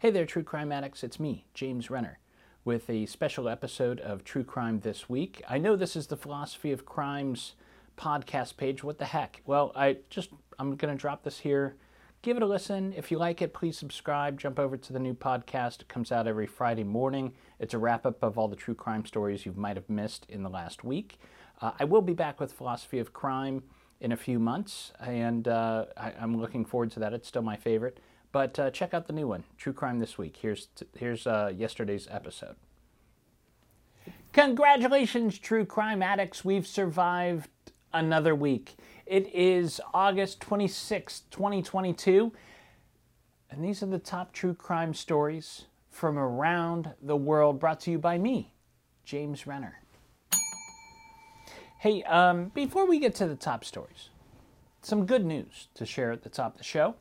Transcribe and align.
Hey 0.00 0.10
there, 0.10 0.26
true 0.26 0.44
crime 0.44 0.70
addicts. 0.70 1.02
It's 1.02 1.18
me, 1.18 1.44
James 1.54 1.90
Renner, 1.90 2.20
with 2.64 2.88
a 2.88 3.06
special 3.06 3.48
episode 3.48 3.98
of 3.98 4.22
True 4.22 4.44
Crime 4.44 4.78
This 4.78 5.08
Week. 5.08 5.42
I 5.48 5.58
know 5.58 5.74
this 5.74 5.96
is 5.96 6.06
the 6.06 6.16
Philosophy 6.16 6.70
of 6.70 6.86
Crimes 6.86 7.54
podcast 7.96 8.56
page. 8.56 8.84
What 8.84 8.98
the 8.98 9.06
heck? 9.06 9.42
Well, 9.44 9.72
I 9.74 9.96
just, 10.08 10.30
I'm 10.56 10.76
going 10.76 10.96
to 10.96 11.00
drop 11.00 11.24
this 11.24 11.40
here. 11.40 11.74
Give 12.22 12.36
it 12.36 12.44
a 12.44 12.46
listen. 12.46 12.94
If 12.96 13.10
you 13.10 13.18
like 13.18 13.42
it, 13.42 13.52
please 13.52 13.76
subscribe. 13.76 14.38
Jump 14.38 14.60
over 14.60 14.76
to 14.76 14.92
the 14.92 15.00
new 15.00 15.14
podcast. 15.14 15.80
It 15.80 15.88
comes 15.88 16.12
out 16.12 16.28
every 16.28 16.46
Friday 16.46 16.84
morning. 16.84 17.32
It's 17.58 17.74
a 17.74 17.78
wrap 17.78 18.06
up 18.06 18.22
of 18.22 18.38
all 18.38 18.46
the 18.46 18.54
true 18.54 18.76
crime 18.76 19.04
stories 19.04 19.44
you 19.44 19.52
might 19.56 19.74
have 19.74 19.90
missed 19.90 20.26
in 20.28 20.44
the 20.44 20.48
last 20.48 20.84
week. 20.84 21.18
Uh, 21.60 21.72
I 21.80 21.82
will 21.82 22.02
be 22.02 22.14
back 22.14 22.38
with 22.38 22.52
Philosophy 22.52 23.00
of 23.00 23.12
Crime 23.12 23.64
in 24.00 24.12
a 24.12 24.16
few 24.16 24.38
months, 24.38 24.92
and 25.00 25.48
uh, 25.48 25.86
I, 25.96 26.12
I'm 26.20 26.40
looking 26.40 26.64
forward 26.64 26.92
to 26.92 27.00
that. 27.00 27.12
It's 27.12 27.26
still 27.26 27.42
my 27.42 27.56
favorite. 27.56 27.98
But 28.30 28.58
uh, 28.58 28.70
check 28.70 28.92
out 28.92 29.06
the 29.06 29.12
new 29.12 29.26
one, 29.26 29.44
True 29.56 29.72
Crime 29.72 29.98
This 29.98 30.18
Week. 30.18 30.36
Here's, 30.40 30.66
t- 30.66 30.86
here's 30.96 31.26
uh, 31.26 31.52
yesterday's 31.54 32.06
episode. 32.10 32.56
Congratulations, 34.32 35.38
true 35.38 35.64
crime 35.64 36.02
addicts. 36.02 36.44
We've 36.44 36.66
survived 36.66 37.48
another 37.92 38.34
week. 38.34 38.76
It 39.06 39.34
is 39.34 39.80
August 39.94 40.40
26, 40.40 41.22
2022. 41.30 42.32
And 43.50 43.64
these 43.64 43.82
are 43.82 43.86
the 43.86 43.98
top 43.98 44.32
true 44.32 44.54
crime 44.54 44.92
stories 44.92 45.64
from 45.90 46.18
around 46.18 46.90
the 47.02 47.16
world 47.16 47.58
brought 47.58 47.80
to 47.80 47.90
you 47.90 47.98
by 47.98 48.18
me, 48.18 48.52
James 49.04 49.46
Renner. 49.46 49.80
Hey, 51.78 52.02
um, 52.04 52.50
before 52.54 52.86
we 52.86 52.98
get 52.98 53.14
to 53.16 53.26
the 53.26 53.36
top 53.36 53.64
stories, 53.64 54.10
some 54.82 55.06
good 55.06 55.24
news 55.24 55.68
to 55.74 55.86
share 55.86 56.12
at 56.12 56.22
the 56.22 56.28
top 56.28 56.52
of 56.52 56.58
the 56.58 56.64
show. 56.64 56.96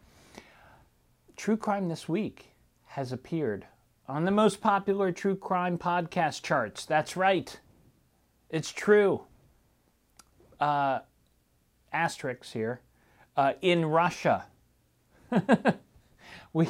True 1.38 1.56
Crime 1.56 1.88
This 1.88 2.10
Week 2.10 2.56
has 2.88 3.12
appeared 3.12 3.68
on 4.08 4.26
the 4.26 4.32
most 4.32 4.60
popular 4.60 5.12
true 5.12 5.36
crime 5.36 5.78
podcast 5.78 6.42
charts. 6.42 6.84
That's 6.84 7.16
right. 7.16 7.60
It's 8.50 8.72
true. 8.72 9.22
Uh, 10.60 11.00
asterisks 11.94 12.52
here. 12.52 12.82
Uh, 13.38 13.54
in 13.62 13.86
Russia. 13.86 14.46
we, 16.54 16.68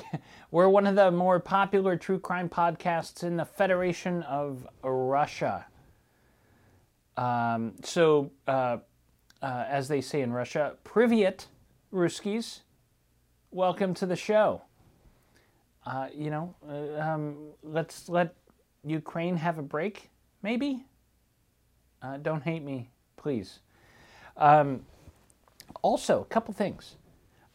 we're 0.52 0.68
one 0.68 0.86
of 0.86 0.96
the 0.96 1.12
more 1.12 1.40
popular 1.40 1.96
true 1.96 2.20
crime 2.20 2.50
podcasts 2.50 3.24
in 3.24 3.38
the 3.38 3.46
Federation 3.46 4.22
of 4.24 4.68
Russia. 4.84 5.66
Um, 7.16 7.76
so, 7.84 8.32
uh, 8.50 8.80
uh, 9.42 9.66
as 9.70 9.88
they 9.88 10.02
say 10.02 10.22
in 10.22 10.34
Russia, 10.34 10.76
Privyet, 10.84 11.46
Ruskies 11.94 12.60
welcome 13.52 13.94
to 13.94 14.06
the 14.06 14.16
show. 14.16 14.62
Uh, 15.88 16.10
you 16.14 16.30
know, 16.30 16.54
uh, 16.70 17.00
um, 17.00 17.38
let's 17.64 18.10
let 18.10 18.36
Ukraine 18.84 19.38
have 19.38 19.58
a 19.58 19.62
break, 19.62 20.10
maybe. 20.44 20.86
Uh, 22.02 22.18
don't 22.18 22.44
hate 22.44 22.62
me, 22.62 22.90
please. 23.16 23.60
Um, 24.36 24.82
also, 25.82 26.20
a 26.20 26.26
couple 26.26 26.54
things. 26.54 26.98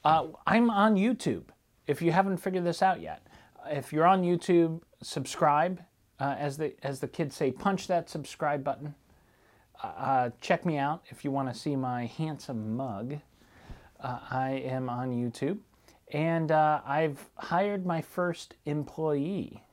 Uh, 0.02 0.28
I'm 0.46 0.70
on 0.70 0.94
YouTube. 0.94 1.42
If 1.86 2.00
you 2.00 2.10
haven't 2.10 2.38
figured 2.38 2.64
this 2.64 2.80
out 2.80 3.02
yet, 3.02 3.26
if 3.66 3.92
you're 3.92 4.06
on 4.06 4.22
YouTube, 4.22 4.80
subscribe. 5.02 5.82
Uh, 6.18 6.34
as 6.38 6.56
the 6.56 6.72
as 6.82 7.00
the 7.00 7.08
kids 7.08 7.36
say, 7.36 7.50
punch 7.50 7.86
that 7.88 8.08
subscribe 8.08 8.64
button. 8.64 8.94
Uh, 9.82 10.30
check 10.40 10.64
me 10.64 10.78
out 10.78 11.02
if 11.10 11.22
you 11.22 11.30
want 11.30 11.52
to 11.52 11.54
see 11.58 11.76
my 11.76 12.06
handsome 12.06 12.76
mug. 12.76 13.18
I 14.00 14.62
am 14.64 14.88
on 14.88 15.10
YouTube. 15.10 15.58
And 16.12 16.52
uh, 16.52 16.82
I've 16.86 17.24
hired 17.36 17.86
my 17.86 18.02
first 18.02 18.54
employee, 18.66 19.64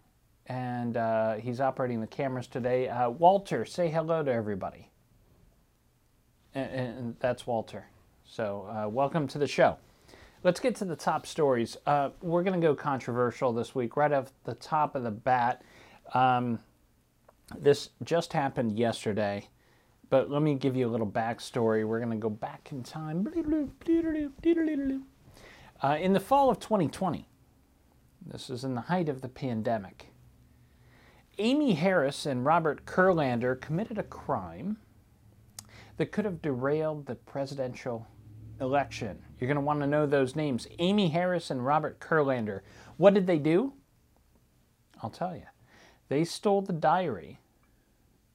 and 0.46 0.96
uh, 0.96 1.34
he's 1.36 1.60
operating 1.60 2.00
the 2.00 2.08
cameras 2.08 2.48
today. 2.48 2.88
Uh, 2.88 3.10
Walter, 3.10 3.66
say 3.66 3.90
hello 3.90 4.24
to 4.24 4.32
everybody. 4.32 4.90
And, 6.56 6.72
and 6.72 7.16
that's 7.20 7.46
Walter. 7.46 7.88
So, 8.24 8.70
uh, 8.72 8.88
welcome 8.88 9.28
to 9.28 9.38
the 9.38 9.48
show. 9.48 9.78
Let's 10.42 10.62
get 10.62 10.76
to 10.78 10.86
the 10.86 10.96
top 10.96 11.28
stories. 11.28 11.76
Uh, 11.86 12.12
we're 12.22 12.44
going 12.44 12.60
to 12.60 12.66
go 12.66 12.74
controversial 12.74 13.52
this 13.52 13.76
week, 13.76 13.98
right 13.98 14.14
off 14.14 14.32
the 14.46 14.56
top 14.56 14.96
of 14.96 15.04
the 15.04 15.12
bat. 15.12 15.62
Um, 16.14 16.60
this 17.58 17.90
just 18.06 18.32
happened 18.32 18.80
yesterday, 18.80 19.50
but 20.10 20.32
let 20.32 20.42
me 20.42 20.56
give 20.56 20.78
you 20.78 20.88
a 20.88 20.92
little 20.92 21.06
backstory. 21.06 21.86
We're 21.86 22.00
going 22.00 22.12
to 22.12 22.18
go 22.18 22.30
back 22.30 22.70
in 22.72 22.82
time. 22.82 23.28
Uh, 25.82 25.98
in 26.00 26.14
the 26.14 26.20
fall 26.20 26.50
of 26.50 26.60
2020, 26.60 27.26
this 28.26 28.50
is 28.50 28.64
in 28.64 28.76
the 28.76 28.82
height 28.82 29.08
of 29.08 29.22
the 29.22 29.30
pandemic, 29.30 30.08
Aimee 31.38 31.74
Harris 31.74 32.26
and 32.26 32.46
Robert 32.46 32.86
Kurlander 32.86 33.60
committed 33.60 33.98
a 33.98 34.04
crime 34.04 34.78
that 35.96 36.12
could 36.12 36.26
have 36.26 36.42
derailed 36.42 37.06
the 37.06 37.16
presidential 37.16 38.08
election. 38.60 39.20
You're 39.40 39.48
going 39.48 39.56
to 39.56 39.62
want 39.62 39.80
to 39.80 39.88
know 39.88 40.06
those 40.06 40.36
names 40.36 40.68
Aimee 40.80 41.10
Harris 41.10 41.50
and 41.50 41.66
Robert 41.66 42.00
Kurlander. 42.02 42.60
What 42.98 43.14
did 43.14 43.26
they 43.26 43.40
do? 43.40 43.74
I'll 45.02 45.10
tell 45.10 45.34
you. 45.34 45.46
They 46.10 46.26
stole 46.26 46.62
the 46.62 46.74
diary 46.74 47.40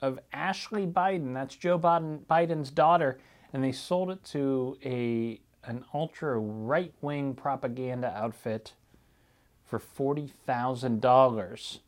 of 0.00 0.18
Ashley 0.32 0.86
Biden, 0.86 1.34
that's 1.34 1.56
Joe 1.56 1.78
Biden's 1.78 2.70
daughter, 2.70 3.18
and 3.52 3.62
they 3.62 3.72
sold 3.72 4.10
it 4.10 4.24
to 4.24 4.78
a 4.82 5.40
an 5.66 5.84
ultra 5.92 6.38
right 6.38 6.92
wing 7.00 7.34
propaganda 7.34 8.12
outfit 8.16 8.72
for 9.64 9.78
$40,000. 9.78 11.78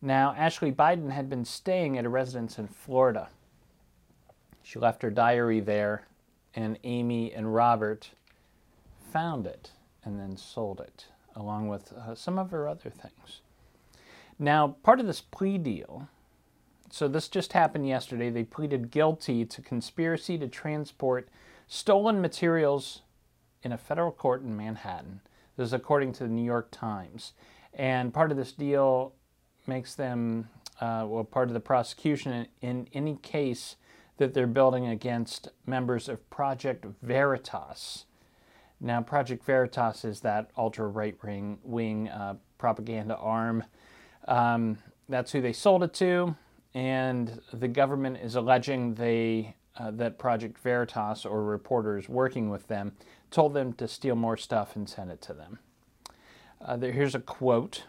Now, 0.00 0.34
Ashley 0.36 0.72
Biden 0.72 1.10
had 1.10 1.30
been 1.30 1.44
staying 1.44 1.96
at 1.96 2.04
a 2.04 2.08
residence 2.08 2.58
in 2.58 2.66
Florida. 2.66 3.28
She 4.62 4.78
left 4.78 5.02
her 5.02 5.10
diary 5.10 5.60
there, 5.60 6.06
and 6.54 6.78
Aimee 6.84 7.32
and 7.32 7.54
Robert 7.54 8.10
found 9.12 9.46
it 9.46 9.70
and 10.04 10.18
then 10.18 10.36
sold 10.36 10.80
it, 10.80 11.06
along 11.36 11.68
with 11.68 11.92
uh, 11.92 12.14
some 12.14 12.38
of 12.38 12.50
her 12.50 12.68
other 12.68 12.90
things. 12.90 13.40
Now, 14.38 14.76
part 14.82 14.98
of 14.98 15.06
this 15.06 15.20
plea 15.20 15.58
deal, 15.58 16.08
so 16.90 17.08
this 17.08 17.28
just 17.28 17.52
happened 17.52 17.86
yesterday, 17.86 18.28
they 18.28 18.44
pleaded 18.44 18.90
guilty 18.90 19.44
to 19.44 19.62
conspiracy 19.62 20.36
to 20.38 20.48
transport 20.48 21.28
stolen 21.72 22.20
materials 22.20 23.00
in 23.62 23.72
a 23.72 23.78
federal 23.78 24.12
court 24.12 24.42
in 24.42 24.54
Manhattan. 24.54 25.22
This 25.56 25.68
is 25.68 25.72
according 25.72 26.12
to 26.12 26.24
the 26.24 26.28
New 26.28 26.44
York 26.44 26.68
Times. 26.70 27.32
And 27.72 28.12
part 28.12 28.30
of 28.30 28.36
this 28.36 28.52
deal 28.52 29.14
makes 29.66 29.94
them, 29.94 30.50
uh, 30.82 31.06
well, 31.08 31.24
part 31.24 31.48
of 31.48 31.54
the 31.54 31.60
prosecution 31.60 32.46
in, 32.60 32.68
in 32.68 32.88
any 32.92 33.16
case 33.16 33.76
that 34.18 34.34
they're 34.34 34.46
building 34.46 34.86
against 34.86 35.48
members 35.64 36.10
of 36.10 36.28
Project 36.28 36.84
Veritas. 37.00 38.04
Now, 38.78 39.00
Project 39.00 39.42
Veritas 39.42 40.04
is 40.04 40.20
that 40.20 40.50
ultra 40.58 40.86
right 40.86 41.16
wing 41.64 42.10
uh, 42.10 42.34
propaganda 42.58 43.16
arm. 43.16 43.64
Um, 44.28 44.76
that's 45.08 45.32
who 45.32 45.40
they 45.40 45.54
sold 45.54 45.82
it 45.84 45.94
to, 45.94 46.36
and 46.74 47.40
the 47.50 47.68
government 47.68 48.18
is 48.22 48.34
alleging 48.34 48.94
they 48.94 49.56
uh, 49.78 49.90
that 49.90 50.18
Project 50.18 50.58
Veritas 50.58 51.24
or 51.24 51.44
reporters 51.44 52.08
working 52.08 52.50
with 52.50 52.68
them 52.68 52.92
told 53.30 53.54
them 53.54 53.72
to 53.74 53.88
steal 53.88 54.14
more 54.14 54.36
stuff 54.36 54.76
and 54.76 54.88
send 54.88 55.10
it 55.10 55.22
to 55.22 55.32
them. 55.32 55.58
Uh, 56.60 56.76
there, 56.76 56.92
here's 56.92 57.14
a 57.14 57.20
quote. 57.20 57.84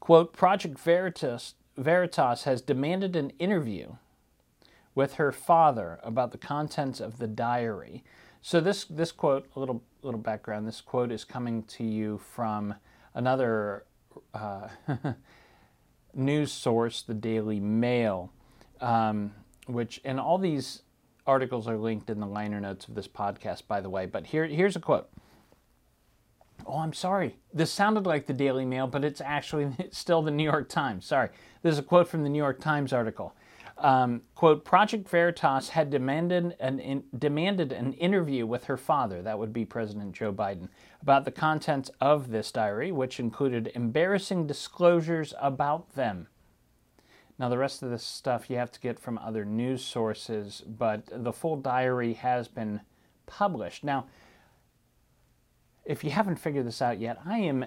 Quote, 0.00 0.32
Project 0.32 0.78
Veritas, 0.78 1.54
Veritas 1.76 2.44
has 2.44 2.60
demanded 2.60 3.16
an 3.16 3.30
interview 3.38 3.94
with 4.94 5.14
her 5.14 5.32
father 5.32 5.98
about 6.02 6.32
the 6.32 6.38
contents 6.38 7.00
of 7.00 7.18
the 7.18 7.26
diary. 7.26 8.04
So 8.40 8.60
this 8.60 8.84
this 8.84 9.10
quote, 9.10 9.48
a 9.56 9.60
little 9.60 9.82
little 10.02 10.20
background. 10.20 10.66
This 10.66 10.80
quote 10.80 11.10
is 11.10 11.24
coming 11.24 11.62
to 11.64 11.84
you 11.84 12.18
from 12.18 12.74
another 13.14 13.84
uh, 14.34 14.68
news 16.14 16.52
source, 16.52 17.02
the 17.02 17.14
Daily 17.14 17.58
Mail, 17.58 18.30
um, 18.80 19.32
which 19.66 20.00
and 20.04 20.20
all 20.20 20.38
these 20.38 20.82
articles 21.26 21.66
are 21.66 21.78
linked 21.78 22.10
in 22.10 22.20
the 22.20 22.26
liner 22.26 22.60
notes 22.60 22.86
of 22.86 22.94
this 22.94 23.08
podcast, 23.08 23.66
by 23.66 23.80
the 23.80 23.90
way. 23.90 24.06
But 24.06 24.26
here 24.26 24.46
here's 24.46 24.76
a 24.76 24.80
quote. 24.80 25.08
Oh, 26.66 26.78
I'm 26.78 26.92
sorry. 26.92 27.36
This 27.52 27.70
sounded 27.70 28.06
like 28.06 28.26
the 28.26 28.32
Daily 28.32 28.64
Mail, 28.64 28.86
but 28.86 29.04
it's 29.04 29.20
actually 29.20 29.74
still 29.90 30.22
the 30.22 30.30
New 30.30 30.44
York 30.44 30.68
Times. 30.68 31.06
Sorry. 31.06 31.28
This 31.62 31.72
is 31.72 31.78
a 31.78 31.82
quote 31.82 32.08
from 32.08 32.22
the 32.22 32.28
New 32.28 32.38
York 32.38 32.60
Times 32.60 32.92
article. 32.92 33.34
Um, 33.76 34.22
quote, 34.36 34.64
Project 34.64 35.08
Veritas 35.08 35.70
had 35.70 35.90
demanded 35.90 36.56
an, 36.60 36.78
in, 36.78 37.04
demanded 37.18 37.72
an 37.72 37.92
interview 37.94 38.46
with 38.46 38.64
her 38.64 38.76
father, 38.76 39.20
that 39.22 39.38
would 39.38 39.52
be 39.52 39.64
President 39.64 40.12
Joe 40.12 40.32
Biden, 40.32 40.68
about 41.02 41.24
the 41.24 41.32
contents 41.32 41.90
of 42.00 42.30
this 42.30 42.52
diary, 42.52 42.92
which 42.92 43.18
included 43.18 43.72
embarrassing 43.74 44.46
disclosures 44.46 45.34
about 45.40 45.94
them. 45.94 46.28
Now, 47.38 47.48
the 47.48 47.58
rest 47.58 47.82
of 47.82 47.90
this 47.90 48.04
stuff 48.04 48.48
you 48.48 48.56
have 48.56 48.70
to 48.72 48.80
get 48.80 48.98
from 48.98 49.18
other 49.18 49.44
news 49.44 49.84
sources, 49.84 50.62
but 50.66 51.02
the 51.10 51.32
full 51.32 51.56
diary 51.56 52.14
has 52.14 52.46
been 52.46 52.80
published. 53.26 53.82
Now, 53.82 54.06
if 55.84 56.04
you 56.04 56.10
haven't 56.10 56.36
figured 56.36 56.66
this 56.66 56.80
out 56.80 57.00
yet, 57.00 57.18
I 57.26 57.38
am, 57.38 57.64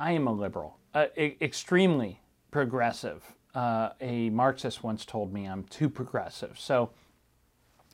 I 0.00 0.12
am 0.12 0.26
a 0.26 0.32
liberal, 0.32 0.78
uh, 0.94 1.06
e- 1.16 1.36
extremely 1.40 2.20
progressive. 2.50 3.22
Uh, 3.54 3.90
a 4.00 4.30
Marxist 4.30 4.82
once 4.82 5.04
told 5.04 5.32
me 5.32 5.46
I'm 5.46 5.64
too 5.64 5.88
progressive. 5.88 6.58
So 6.58 6.90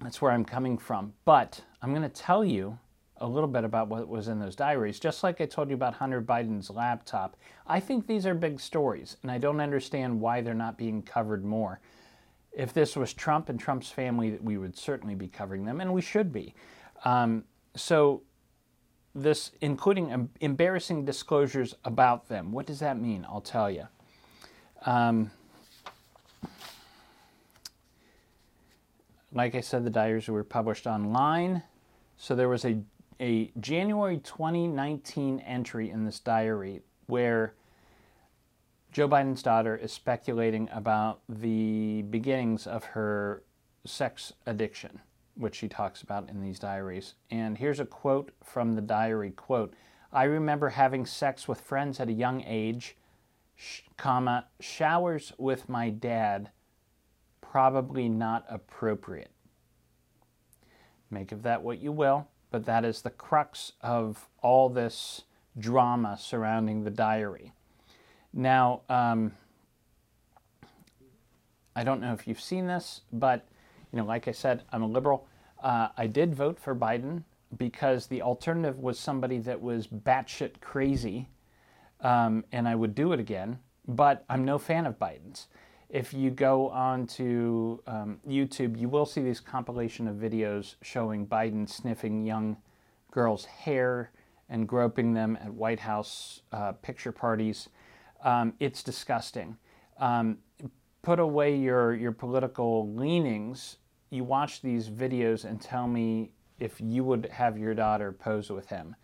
that's 0.02 0.20
where 0.20 0.32
I'm 0.32 0.44
coming 0.44 0.78
from. 0.78 1.12
But 1.24 1.62
I'm 1.82 1.90
going 1.90 2.02
to 2.02 2.08
tell 2.08 2.44
you 2.44 2.78
a 3.18 3.26
little 3.26 3.48
bit 3.48 3.64
about 3.64 3.88
what 3.88 4.08
was 4.08 4.28
in 4.28 4.38
those 4.40 4.56
diaries. 4.56 4.98
Just 4.98 5.22
like 5.22 5.40
I 5.40 5.46
told 5.46 5.68
you 5.68 5.74
about 5.74 5.94
Hunter 5.94 6.20
Biden's 6.20 6.70
laptop, 6.70 7.36
I 7.66 7.80
think 7.80 8.06
these 8.06 8.26
are 8.26 8.34
big 8.34 8.60
stories, 8.60 9.16
and 9.22 9.30
I 9.30 9.38
don't 9.38 9.60
understand 9.60 10.20
why 10.20 10.40
they're 10.40 10.54
not 10.54 10.76
being 10.76 11.02
covered 11.02 11.44
more. 11.44 11.80
If 12.52 12.72
this 12.72 12.96
was 12.96 13.12
Trump 13.12 13.48
and 13.48 13.58
Trump's 13.58 13.90
family, 13.90 14.38
we 14.42 14.58
would 14.58 14.76
certainly 14.76 15.14
be 15.14 15.28
covering 15.28 15.64
them, 15.64 15.80
and 15.80 15.92
we 15.92 16.02
should 16.02 16.32
be. 16.32 16.54
Um, 17.04 17.44
so, 17.76 18.22
this, 19.14 19.52
including 19.60 20.28
embarrassing 20.40 21.04
disclosures 21.04 21.74
about 21.84 22.28
them, 22.28 22.50
what 22.50 22.66
does 22.66 22.80
that 22.80 23.00
mean? 23.00 23.24
I'll 23.28 23.40
tell 23.40 23.70
you. 23.70 23.86
Um, 24.86 25.30
like 29.32 29.54
I 29.54 29.60
said, 29.60 29.84
the 29.84 29.90
diaries 29.90 30.28
were 30.28 30.44
published 30.44 30.86
online. 30.86 31.62
So 32.16 32.34
there 32.34 32.48
was 32.48 32.64
a, 32.64 32.80
a 33.20 33.52
January 33.60 34.18
2019 34.18 35.40
entry 35.40 35.90
in 35.90 36.04
this 36.04 36.20
diary 36.20 36.80
where 37.06 37.54
Joe 38.92 39.08
Biden's 39.08 39.42
daughter 39.42 39.76
is 39.76 39.92
speculating 39.92 40.68
about 40.72 41.20
the 41.28 42.02
beginnings 42.02 42.66
of 42.66 42.84
her 42.84 43.42
sex 43.84 44.32
addiction, 44.46 45.00
which 45.34 45.56
she 45.56 45.68
talks 45.68 46.02
about 46.02 46.28
in 46.28 46.40
these 46.40 46.58
diaries. 46.58 47.14
And 47.30 47.58
here's 47.58 47.80
a 47.80 47.84
quote 47.84 48.30
from 48.42 48.74
the 48.74 48.80
diary 48.80 49.30
quote, 49.30 49.74
I 50.12 50.24
remember 50.24 50.68
having 50.68 51.06
sex 51.06 51.48
with 51.48 51.60
friends 51.60 51.98
at 51.98 52.08
a 52.08 52.12
young 52.12 52.44
age, 52.44 52.96
sh- 53.56 53.80
comma, 53.96 54.46
showers 54.60 55.32
with 55.38 55.68
my 55.68 55.90
dad, 55.90 56.50
probably 57.40 58.08
not 58.08 58.44
appropriate. 58.48 59.32
Make 61.10 61.32
of 61.32 61.42
that 61.42 61.62
what 61.62 61.80
you 61.80 61.90
will, 61.90 62.28
but 62.54 62.66
that 62.66 62.84
is 62.84 63.02
the 63.02 63.10
crux 63.10 63.72
of 63.80 64.28
all 64.40 64.68
this 64.68 65.22
drama 65.58 66.16
surrounding 66.16 66.84
the 66.84 66.90
diary. 66.90 67.52
Now, 68.32 68.82
um, 68.88 69.32
I 71.74 71.82
don't 71.82 72.00
know 72.00 72.12
if 72.12 72.28
you've 72.28 72.40
seen 72.40 72.68
this, 72.68 73.00
but 73.12 73.48
you 73.90 73.98
know, 73.98 74.04
like 74.04 74.28
I 74.28 74.30
said, 74.30 74.62
I'm 74.70 74.84
a 74.84 74.86
liberal. 74.86 75.26
Uh, 75.60 75.88
I 75.96 76.06
did 76.06 76.32
vote 76.32 76.60
for 76.60 76.76
Biden 76.76 77.24
because 77.56 78.06
the 78.06 78.22
alternative 78.22 78.78
was 78.78 79.00
somebody 79.00 79.38
that 79.38 79.60
was 79.60 79.88
batshit 79.88 80.60
crazy, 80.60 81.30
um, 82.02 82.44
and 82.52 82.68
I 82.68 82.76
would 82.76 82.94
do 82.94 83.12
it 83.12 83.18
again. 83.18 83.58
But 83.88 84.24
I'm 84.28 84.44
no 84.44 84.58
fan 84.58 84.86
of 84.86 84.96
Biden's 85.00 85.48
if 85.94 86.12
you 86.12 86.28
go 86.28 86.70
on 86.70 87.06
to 87.06 87.80
um, 87.86 88.18
YouTube, 88.28 88.76
you 88.76 88.88
will 88.88 89.06
see 89.06 89.22
these 89.22 89.38
compilation 89.38 90.08
of 90.08 90.16
videos 90.16 90.74
showing 90.82 91.24
Biden 91.24 91.68
sniffing 91.68 92.26
young 92.26 92.56
girls' 93.12 93.44
hair 93.44 94.10
and 94.48 94.66
groping 94.66 95.14
them 95.14 95.38
at 95.40 95.54
White 95.54 95.78
House 95.78 96.42
uh, 96.50 96.72
picture 96.72 97.12
parties. 97.12 97.68
Um, 98.24 98.54
it's 98.58 98.82
disgusting. 98.82 99.56
Um, 100.00 100.38
put 101.02 101.20
away 101.20 101.54
your, 101.54 101.94
your 101.94 102.10
political 102.10 102.92
leanings. 102.92 103.76
You 104.10 104.24
watch 104.24 104.62
these 104.62 104.90
videos 104.90 105.44
and 105.44 105.60
tell 105.60 105.86
me 105.86 106.32
if 106.58 106.80
you 106.80 107.04
would 107.04 107.26
have 107.26 107.56
your 107.56 107.72
daughter 107.72 108.10
pose 108.10 108.50
with 108.50 108.68
him. 108.68 108.96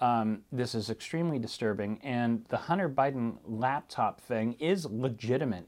Um, 0.00 0.42
this 0.52 0.76
is 0.76 0.88
extremely 0.88 1.40
disturbing, 1.40 1.98
and 2.04 2.44
the 2.48 2.56
Hunter 2.56 2.88
Biden 2.88 3.38
laptop 3.44 4.20
thing 4.20 4.52
is 4.60 4.86
legitimate 4.86 5.66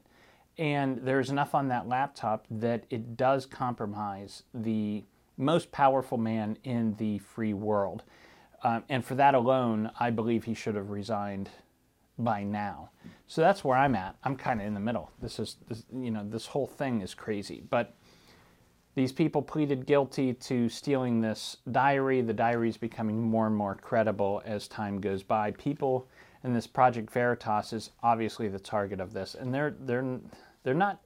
and 0.61 0.99
there's 0.99 1.31
enough 1.31 1.55
on 1.55 1.69
that 1.69 1.87
laptop 1.87 2.45
that 2.51 2.83
it 2.91 3.17
does 3.17 3.47
compromise 3.47 4.43
the 4.53 5.03
most 5.35 5.71
powerful 5.71 6.19
man 6.19 6.55
in 6.63 6.93
the 6.97 7.17
free 7.17 7.55
world. 7.55 8.03
Um, 8.63 8.83
and 8.87 9.03
for 9.03 9.15
that 9.15 9.33
alone, 9.33 9.89
I 9.99 10.11
believe 10.11 10.43
he 10.43 10.53
should 10.53 10.75
have 10.75 10.91
resigned 10.91 11.49
by 12.19 12.43
now. 12.43 12.91
So 13.25 13.41
that's 13.41 13.63
where 13.63 13.75
I'm 13.75 13.95
at. 13.95 14.17
I'm 14.23 14.35
kind 14.35 14.61
of 14.61 14.67
in 14.67 14.75
the 14.75 14.79
middle. 14.79 15.09
This 15.19 15.39
is, 15.39 15.57
this, 15.67 15.83
you 15.91 16.11
know, 16.11 16.23
this 16.23 16.45
whole 16.45 16.67
thing 16.67 17.01
is 17.01 17.15
crazy. 17.15 17.63
But 17.67 17.95
these 18.93 19.11
people 19.11 19.41
pleaded 19.41 19.87
guilty 19.87 20.31
to 20.31 20.69
stealing 20.69 21.21
this 21.21 21.57
diary. 21.71 22.21
The 22.21 22.33
diary 22.33 22.69
is 22.69 22.77
becoming 22.77 23.19
more 23.19 23.47
and 23.47 23.55
more 23.55 23.73
credible 23.73 24.43
as 24.45 24.67
time 24.67 25.01
goes 25.01 25.23
by. 25.23 25.51
People 25.51 26.07
and 26.43 26.55
this 26.55 26.67
Project 26.67 27.11
Veritas 27.11 27.73
is 27.73 27.89
obviously 28.03 28.47
the 28.47 28.59
target 28.59 28.99
of 28.99 29.13
this, 29.13 29.35
and 29.35 29.53
they're 29.53 29.75
they're 29.79 30.19
they're 30.63 30.73
not 30.73 31.01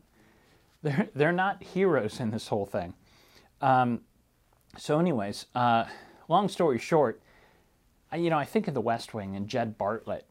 they're 0.81 1.09
they're 1.15 1.31
not 1.31 1.63
heroes 1.63 2.19
in 2.19 2.31
this 2.31 2.47
whole 2.47 2.65
thing. 2.65 2.93
Um, 3.61 4.01
so, 4.77 4.99
anyways, 4.99 5.45
uh, 5.55 5.85
long 6.27 6.49
story 6.49 6.77
short, 6.77 7.21
I, 8.11 8.17
you 8.17 8.29
know, 8.29 8.37
I 8.37 8.45
think 8.45 8.67
of 8.67 8.73
The 8.73 8.81
West 8.81 9.13
Wing 9.13 9.35
and 9.35 9.47
Jed 9.47 9.77
Bartlet, 9.77 10.23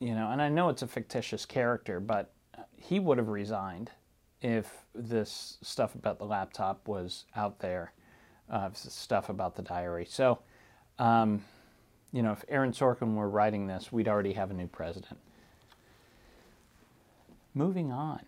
you 0.00 0.14
know, 0.14 0.30
and 0.30 0.42
I 0.42 0.48
know 0.48 0.68
it's 0.68 0.82
a 0.82 0.88
fictitious 0.88 1.46
character, 1.46 2.00
but 2.00 2.32
he 2.76 2.98
would 2.98 3.18
have 3.18 3.28
resigned 3.28 3.90
if 4.42 4.84
this 4.94 5.58
stuff 5.62 5.94
about 5.94 6.18
the 6.18 6.26
laptop 6.26 6.88
was 6.88 7.24
out 7.36 7.60
there, 7.60 7.92
uh, 8.50 8.70
stuff 8.72 9.28
about 9.28 9.56
the 9.56 9.62
diary. 9.62 10.06
So. 10.08 10.40
Um, 10.98 11.44
you 12.12 12.22
know, 12.22 12.32
if 12.32 12.44
Aaron 12.48 12.72
Sorkin 12.72 13.14
were 13.14 13.28
writing 13.28 13.66
this, 13.66 13.92
we'd 13.92 14.08
already 14.08 14.32
have 14.32 14.50
a 14.50 14.54
new 14.54 14.68
president. 14.68 15.18
Moving 17.52 17.92
on. 17.92 18.20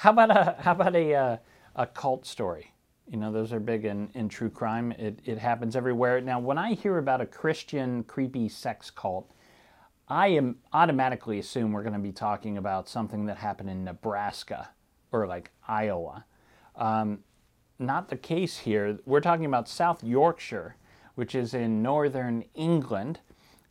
How 0.00 0.12
about 0.12 0.30
a 0.30 0.56
how 0.60 0.72
about 0.72 0.96
a 0.96 1.14
uh, 1.14 1.36
a 1.76 1.86
cult 1.86 2.24
story? 2.24 2.72
You 3.06 3.18
know, 3.18 3.30
those 3.30 3.52
are 3.52 3.60
big 3.60 3.84
in, 3.84 4.08
in 4.14 4.30
true 4.30 4.48
crime. 4.48 4.92
It, 4.92 5.18
it 5.26 5.36
happens 5.36 5.76
everywhere. 5.76 6.22
Now, 6.22 6.40
when 6.40 6.56
I 6.56 6.72
hear 6.72 6.96
about 6.96 7.20
a 7.20 7.26
Christian 7.26 8.04
creepy 8.04 8.48
sex 8.48 8.88
cult, 8.90 9.30
I 10.08 10.28
am 10.28 10.56
automatically 10.72 11.38
assume 11.38 11.72
we're 11.72 11.82
going 11.82 11.92
to 11.92 11.98
be 11.98 12.12
talking 12.12 12.56
about 12.56 12.88
something 12.88 13.26
that 13.26 13.36
happened 13.36 13.68
in 13.68 13.84
Nebraska 13.84 14.70
or 15.12 15.26
like 15.26 15.50
Iowa. 15.68 16.24
Um, 16.76 17.18
not 17.78 18.08
the 18.08 18.16
case 18.16 18.56
here. 18.56 19.00
We're 19.04 19.20
talking 19.20 19.44
about 19.44 19.68
South 19.68 20.02
Yorkshire 20.02 20.76
which 21.20 21.34
is 21.34 21.52
in 21.52 21.82
northern 21.82 22.42
England. 22.54 23.20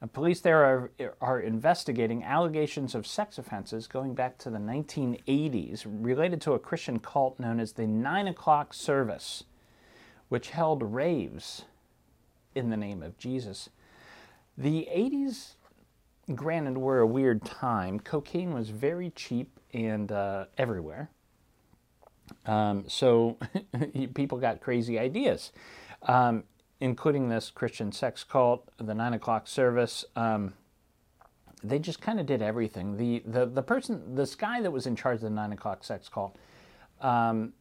Uh, 0.02 0.08
police 0.08 0.40
there 0.40 0.64
are, 0.64 0.92
are 1.20 1.40
investigating 1.40 2.24
allegations 2.24 2.96
of 2.96 3.06
sex 3.06 3.38
offenses 3.38 3.88
going 3.88 4.14
back 4.14 4.38
to 4.38 4.50
the 4.50 4.58
1980s 4.58 5.86
related 5.86 6.40
to 6.42 6.54
a 6.54 6.60
Christian 6.60 7.00
cult 7.00 7.40
known 7.40 7.60
as 7.60 7.74
the 7.74 7.86
Nine 7.86 8.28
O'Clock 8.28 8.74
Service, 8.74 9.44
which 10.30 10.52
held 10.52 10.82
raves 10.84 11.64
in 12.56 12.70
the 12.70 12.78
name 12.78 13.04
of 13.04 13.18
Jesus. 13.18 13.70
The 14.58 14.88
80s, 14.94 15.56
granted, 16.34 16.78
were 16.78 17.00
a 17.00 17.08
weird 17.08 17.44
time. 17.44 18.00
Cocaine 18.00 18.54
was 18.54 18.70
very 18.70 19.10
cheap 19.12 19.60
and 19.74 20.12
uh, 20.12 20.46
everywhere. 20.58 21.10
Um, 22.46 22.86
so 22.88 23.38
people 24.14 24.38
got 24.38 24.62
crazy 24.62 25.00
ideas, 25.00 25.52
um, 26.04 26.44
including 26.82 27.30
this 27.30 27.50
Christian 27.50 27.92
sex 27.92 28.24
cult, 28.24 28.70
the 28.78 28.94
nine 28.94 29.14
o'clock 29.14 29.48
service. 29.48 30.06
Um, 30.16 30.54
they 31.64 31.80
just 31.80 32.02
kind 32.02 32.20
of 32.20 32.26
did 32.26 32.42
everything. 32.42 32.98
The, 32.98 33.22
the 33.26 33.46
the 33.46 33.62
person, 33.62 34.16
this 34.16 34.36
guy 34.36 34.62
that 34.62 34.72
was 34.72 34.88
in 34.88 34.96
charge 34.96 35.16
of 35.16 35.22
the 35.22 35.30
nine 35.30 35.52
o'clock 35.52 35.84
sex 35.84 36.08
cult, 36.08 36.38
um, 37.02 37.54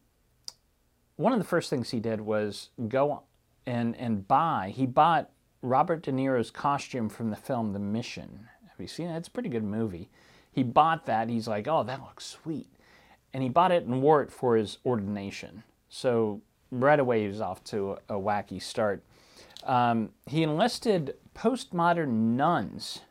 one 1.17 1.33
of 1.33 1.39
the 1.39 1.45
first 1.45 1.69
things 1.69 1.89
he 1.89 1.99
did 1.99 2.21
was 2.21 2.69
go 2.87 3.23
and 3.65 3.95
and 3.97 4.27
buy. 4.27 4.71
He 4.73 4.85
bought 4.85 5.31
Robert 5.61 6.03
De 6.03 6.11
Niro's 6.11 6.49
costume 6.51 7.09
from 7.09 7.29
the 7.29 7.35
film 7.35 7.73
The 7.73 7.79
Mission. 7.79 8.47
Have 8.69 8.79
you 8.79 8.87
seen 8.87 9.09
it? 9.09 9.17
It's 9.17 9.27
a 9.27 9.31
pretty 9.31 9.49
good 9.49 9.65
movie. 9.65 10.09
He 10.51 10.63
bought 10.63 11.05
that. 11.05 11.27
He's 11.27 11.47
like, 11.47 11.67
oh, 11.67 11.83
that 11.83 11.99
looks 11.99 12.25
sweet, 12.25 12.69
and 13.33 13.43
he 13.43 13.49
bought 13.49 13.73
it 13.73 13.83
and 13.83 14.01
wore 14.01 14.21
it 14.21 14.31
for 14.31 14.55
his 14.55 14.77
ordination. 14.85 15.63
So 15.89 16.41
right 16.71 16.99
away 16.99 17.23
he 17.23 17.27
was 17.27 17.41
off 17.41 17.63
to 17.65 17.97
a, 18.07 18.15
a 18.15 18.19
wacky 18.19 18.61
start. 18.61 19.03
Um, 19.63 20.11
he 20.25 20.43
enlisted 20.43 21.15
postmodern 21.35 22.35
nuns 22.35 23.01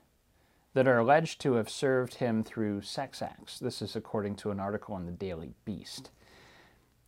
that 0.75 0.87
are 0.88 0.99
alleged 0.99 1.40
to 1.40 1.55
have 1.55 1.69
served 1.69 2.14
him 2.14 2.45
through 2.45 2.83
sex 2.83 3.21
acts. 3.23 3.59
This 3.59 3.83
is 3.83 3.97
according 3.97 4.37
to 4.37 4.50
an 4.50 4.61
article 4.61 4.97
in 4.97 5.07
the 5.07 5.12
Daily 5.12 5.55
Beast. 5.64 6.11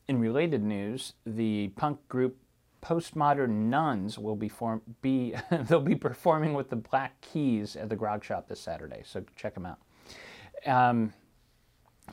In 0.09 0.21
related 0.21 0.63
news, 0.63 1.13
the 1.25 1.69
punk 1.77 2.07
group 2.09 2.37
Postmodern 2.83 3.69
Nuns 3.69 4.19
will 4.19 4.37
be 4.37 4.49
form, 4.49 4.83
be 5.03 5.35
they'll 5.51 5.81
be 5.81 5.95
performing 5.95 6.55
with 6.55 6.71
the 6.71 6.77
Black 6.77 7.21
Keys 7.21 7.77
at 7.77 7.89
the 7.89 7.97
Grog 7.97 8.25
Shop 8.25 8.49
this 8.49 8.61
Saturday. 8.61 9.03
So 9.05 9.23
check 9.37 9.55
them 9.55 9.67
out. 9.67 9.79
Um, 10.67 11.13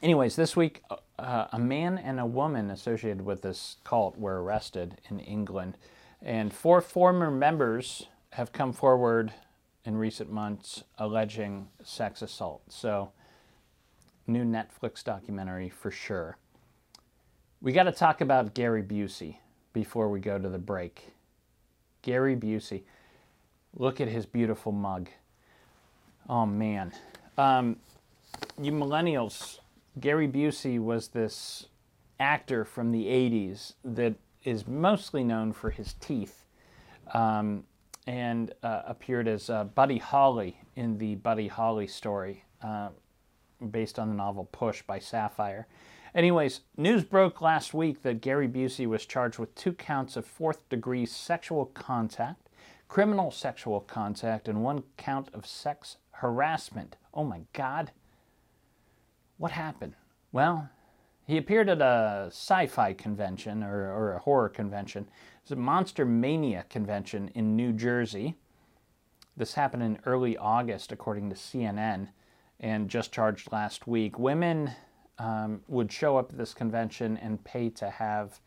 anyways, 0.01 0.35
this 0.35 0.55
week 0.55 0.83
uh, 1.19 1.47
a 1.51 1.59
man 1.59 1.97
and 1.97 2.19
a 2.19 2.25
woman 2.25 2.69
associated 2.69 3.23
with 3.23 3.41
this 3.41 3.77
cult 3.83 4.17
were 4.17 4.41
arrested 4.43 5.01
in 5.09 5.19
England, 5.19 5.77
and 6.21 6.53
four 6.53 6.81
former 6.81 7.31
members 7.31 8.07
have 8.31 8.51
come 8.51 8.73
forward 8.73 9.33
in 9.85 9.95
recent 9.97 10.31
months 10.31 10.83
alleging 10.97 11.67
sex 11.83 12.21
assault. 12.21 12.61
So, 12.69 13.11
new 14.27 14.43
Netflix 14.43 15.03
documentary 15.03 15.69
for 15.69 15.91
sure. 15.91 16.37
We 17.61 17.71
got 17.71 17.83
to 17.83 17.91
talk 17.91 18.21
about 18.21 18.53
Gary 18.53 18.83
Busey 18.83 19.37
before 19.73 20.09
we 20.09 20.19
go 20.19 20.37
to 20.37 20.49
the 20.49 20.59
break. 20.59 21.13
Gary 22.01 22.35
Busey. 22.35 22.83
Look 23.75 24.01
at 24.01 24.07
his 24.07 24.25
beautiful 24.25 24.71
mug. 24.71 25.09
Oh, 26.29 26.45
man. 26.45 26.93
Um, 27.37 27.77
you 28.61 28.71
millennials, 28.71 29.59
Gary 29.99 30.27
Busey 30.27 30.79
was 30.79 31.09
this 31.09 31.67
actor 32.19 32.65
from 32.65 32.91
the 32.91 33.05
80s 33.05 33.73
that 33.83 34.15
is 34.47 34.67
mostly 34.67 35.23
known 35.23 35.51
for 35.51 35.69
his 35.69 35.93
teeth. 35.99 36.45
Um, 37.13 37.63
and 38.07 38.53
uh, 38.63 38.83
appeared 38.87 39.27
as 39.27 39.49
uh, 39.49 39.65
Buddy 39.65 39.97
Holly 39.97 40.57
in 40.75 40.97
the 40.97 41.15
Buddy 41.15 41.49
Holly 41.49 41.87
story, 41.87 42.45
uh, 42.61 42.89
based 43.69 43.99
on 43.99 44.07
the 44.07 44.15
novel 44.15 44.45
Push 44.45 44.83
by 44.83 44.97
Sapphire. 44.97 45.67
Anyways, 46.15 46.61
news 46.77 47.03
broke 47.03 47.41
last 47.41 47.73
week 47.73 48.01
that 48.03 48.21
Gary 48.21 48.47
Busey 48.47 48.87
was 48.87 49.05
charged 49.05 49.37
with 49.37 49.53
two 49.55 49.73
counts 49.73 50.15
of 50.15 50.25
fourth 50.25 50.67
degree 50.69 51.05
sexual 51.05 51.65
contact, 51.65 52.49
criminal 52.87 53.29
sexual 53.29 53.81
contact, 53.81 54.47
and 54.47 54.63
one 54.63 54.83
count 54.95 55.29
of 55.33 55.45
sex 55.45 55.97
harassment. 56.11 56.95
Oh 57.13 57.25
my 57.25 57.41
God. 57.51 57.91
What 59.37 59.51
happened? 59.51 59.93
Well, 60.31 60.69
he 61.27 61.37
appeared 61.37 61.69
at 61.69 61.81
a 61.81 62.27
sci 62.29 62.65
fi 62.67 62.93
convention 62.93 63.63
or, 63.63 63.91
or 63.91 64.13
a 64.13 64.19
horror 64.19 64.49
convention 64.49 65.07
it's 65.47 65.53
a 65.53 65.55
Monster 65.55 66.03
Mania 66.03 66.65
convention 66.69 67.31
in 67.33 67.55
New 67.55 67.71
Jersey. 67.71 68.35
This 69.37 69.53
happened 69.53 69.81
in 69.81 69.97
early 70.05 70.35
August, 70.35 70.91
according 70.91 71.29
to 71.29 71.37
CNN, 71.37 72.09
and 72.59 72.89
just 72.89 73.13
charged 73.13 73.49
last 73.53 73.87
week. 73.87 74.19
Women 74.19 74.71
um, 75.19 75.61
would 75.69 75.89
show 75.89 76.17
up 76.17 76.33
at 76.33 76.37
this 76.37 76.53
convention 76.53 77.15
and 77.15 77.41
pay 77.45 77.69
to 77.69 77.89
have 77.89 78.41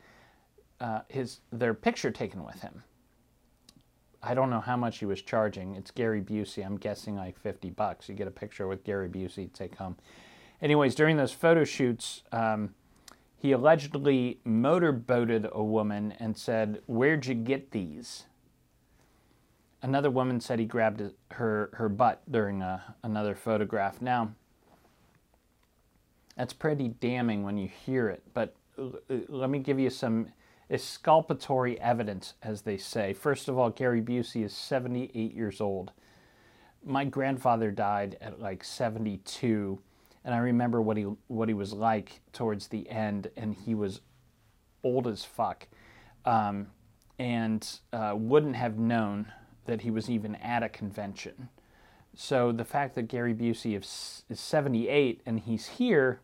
uh, 0.79 1.01
his 1.09 1.41
their 1.51 1.73
picture 1.73 2.11
taken 2.11 2.45
with 2.45 2.61
him. 2.61 2.83
I 4.23 4.35
don't 4.35 4.51
know 4.51 4.61
how 4.61 4.77
much 4.77 4.99
he 4.99 5.07
was 5.07 5.23
charging. 5.23 5.77
It's 5.77 5.91
Gary 5.91 6.21
Busey. 6.21 6.67
I'm 6.67 6.77
guessing 6.77 7.17
like 7.17 7.39
50 7.39 7.71
bucks. 7.71 8.11
You 8.11 8.15
get 8.15 8.29
a 8.29 8.31
picture 8.31 8.69
with 8.69 8.85
Gary 8.85 9.09
Busey 9.09 9.51
to 9.51 9.53
take 9.55 9.77
home. 9.77 9.97
Anyways, 10.63 10.95
during 10.95 11.17
those 11.17 11.33
photo 11.33 11.65
shoots, 11.65 12.23
um, 12.33 12.75
he 13.37 13.53
allegedly 13.53 14.39
motorboated 14.45 15.49
a 15.51 15.63
woman 15.63 16.13
and 16.19 16.37
said, 16.37 16.83
Where'd 16.87 17.27
you 17.27 17.35
get 17.35 17.71
these? 17.71 18.25
Another 19.83 20.11
woman 20.11 20.41
said 20.41 20.59
he 20.59 20.67
grabbed 20.67 21.03
her, 21.31 21.71
her 21.73 21.89
butt 21.89 22.23
during 22.31 22.61
a, 22.61 22.95
another 23.03 23.35
photograph. 23.35 24.03
Now, 24.03 24.33
that's 26.37 26.53
pretty 26.53 26.89
damning 26.89 27.43
when 27.43 27.57
you 27.57 27.69
hear 27.69 28.09
it, 28.09 28.23
but 28.35 28.55
let 29.29 29.49
me 29.49 29.59
give 29.59 29.79
you 29.79 29.89
some 29.89 30.29
exculpatory 30.71 31.81
evidence, 31.81 32.35
as 32.43 32.63
they 32.63 32.77
say. 32.77 33.15
First 33.15 33.49
of 33.49 33.59
all, 33.59 33.71
Gary 33.71 34.03
Busey 34.03 34.45
is 34.45 34.53
78 34.55 35.35
years 35.35 35.61
old. 35.61 35.93
My 36.85 37.05
grandfather 37.05 37.71
died 37.71 38.17
at 38.21 38.41
like 38.41 38.63
72 38.63 39.81
and 40.25 40.35
I 40.35 40.39
remember 40.39 40.83
what 40.83 40.97
he 40.97 41.05
what 41.29 41.49
he 41.49 41.55
was 41.55 41.73
like 41.73 42.21
towards 42.33 42.69
the 42.69 42.89
end, 42.89 43.31
and 43.37 43.55
he 43.55 43.75
was 43.75 44.01
old 44.83 45.07
as 45.07 45.25
fuck, 45.25 45.69
um, 46.25 46.69
and 47.19 47.67
uh, 47.93 48.15
wouldn't 48.17 48.57
have 48.57 48.79
known 48.79 49.33
that 49.67 49.83
he 49.83 49.91
was 49.91 50.11
even 50.11 50.35
at 50.37 50.63
a 50.63 50.69
convention. 50.69 51.49
So 52.15 52.53
the 52.53 52.65
fact 52.65 52.95
that 52.97 53.03
Gary 53.03 53.35
Busey 53.35 53.79
is, 53.79 54.25
is 54.29 54.41
78 54.41 55.23
and 55.25 55.39
he's 55.39 55.67
here, 55.67 56.21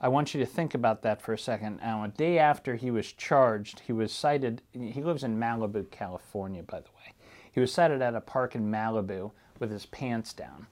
I 0.00 0.08
want 0.08 0.34
you 0.34 0.40
to 0.40 0.46
think 0.46 0.74
about 0.74 1.02
that 1.02 1.22
for 1.22 1.32
a 1.32 1.38
second. 1.38 1.78
Now, 1.78 2.04
a 2.04 2.08
day 2.08 2.38
after 2.38 2.76
he 2.76 2.90
was 2.90 3.12
charged, 3.12 3.80
he 3.80 3.92
was 3.92 4.12
cited. 4.12 4.60
He 4.72 5.02
lives 5.02 5.24
in 5.24 5.38
Malibu, 5.38 5.90
California, 5.90 6.62
by 6.62 6.80
the 6.80 6.90
way. 6.98 7.14
He 7.50 7.60
was 7.60 7.72
cited 7.72 8.02
at 8.02 8.14
a 8.14 8.20
park 8.20 8.54
in 8.54 8.70
Malibu 8.70 9.32
with 9.58 9.70
his 9.70 9.86
pants 9.86 10.34
down. 10.34 10.66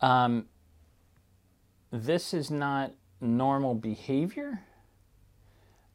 Um, 0.00 0.46
this 1.96 2.34
is 2.34 2.50
not 2.50 2.92
normal 3.20 3.74
behavior. 3.74 4.60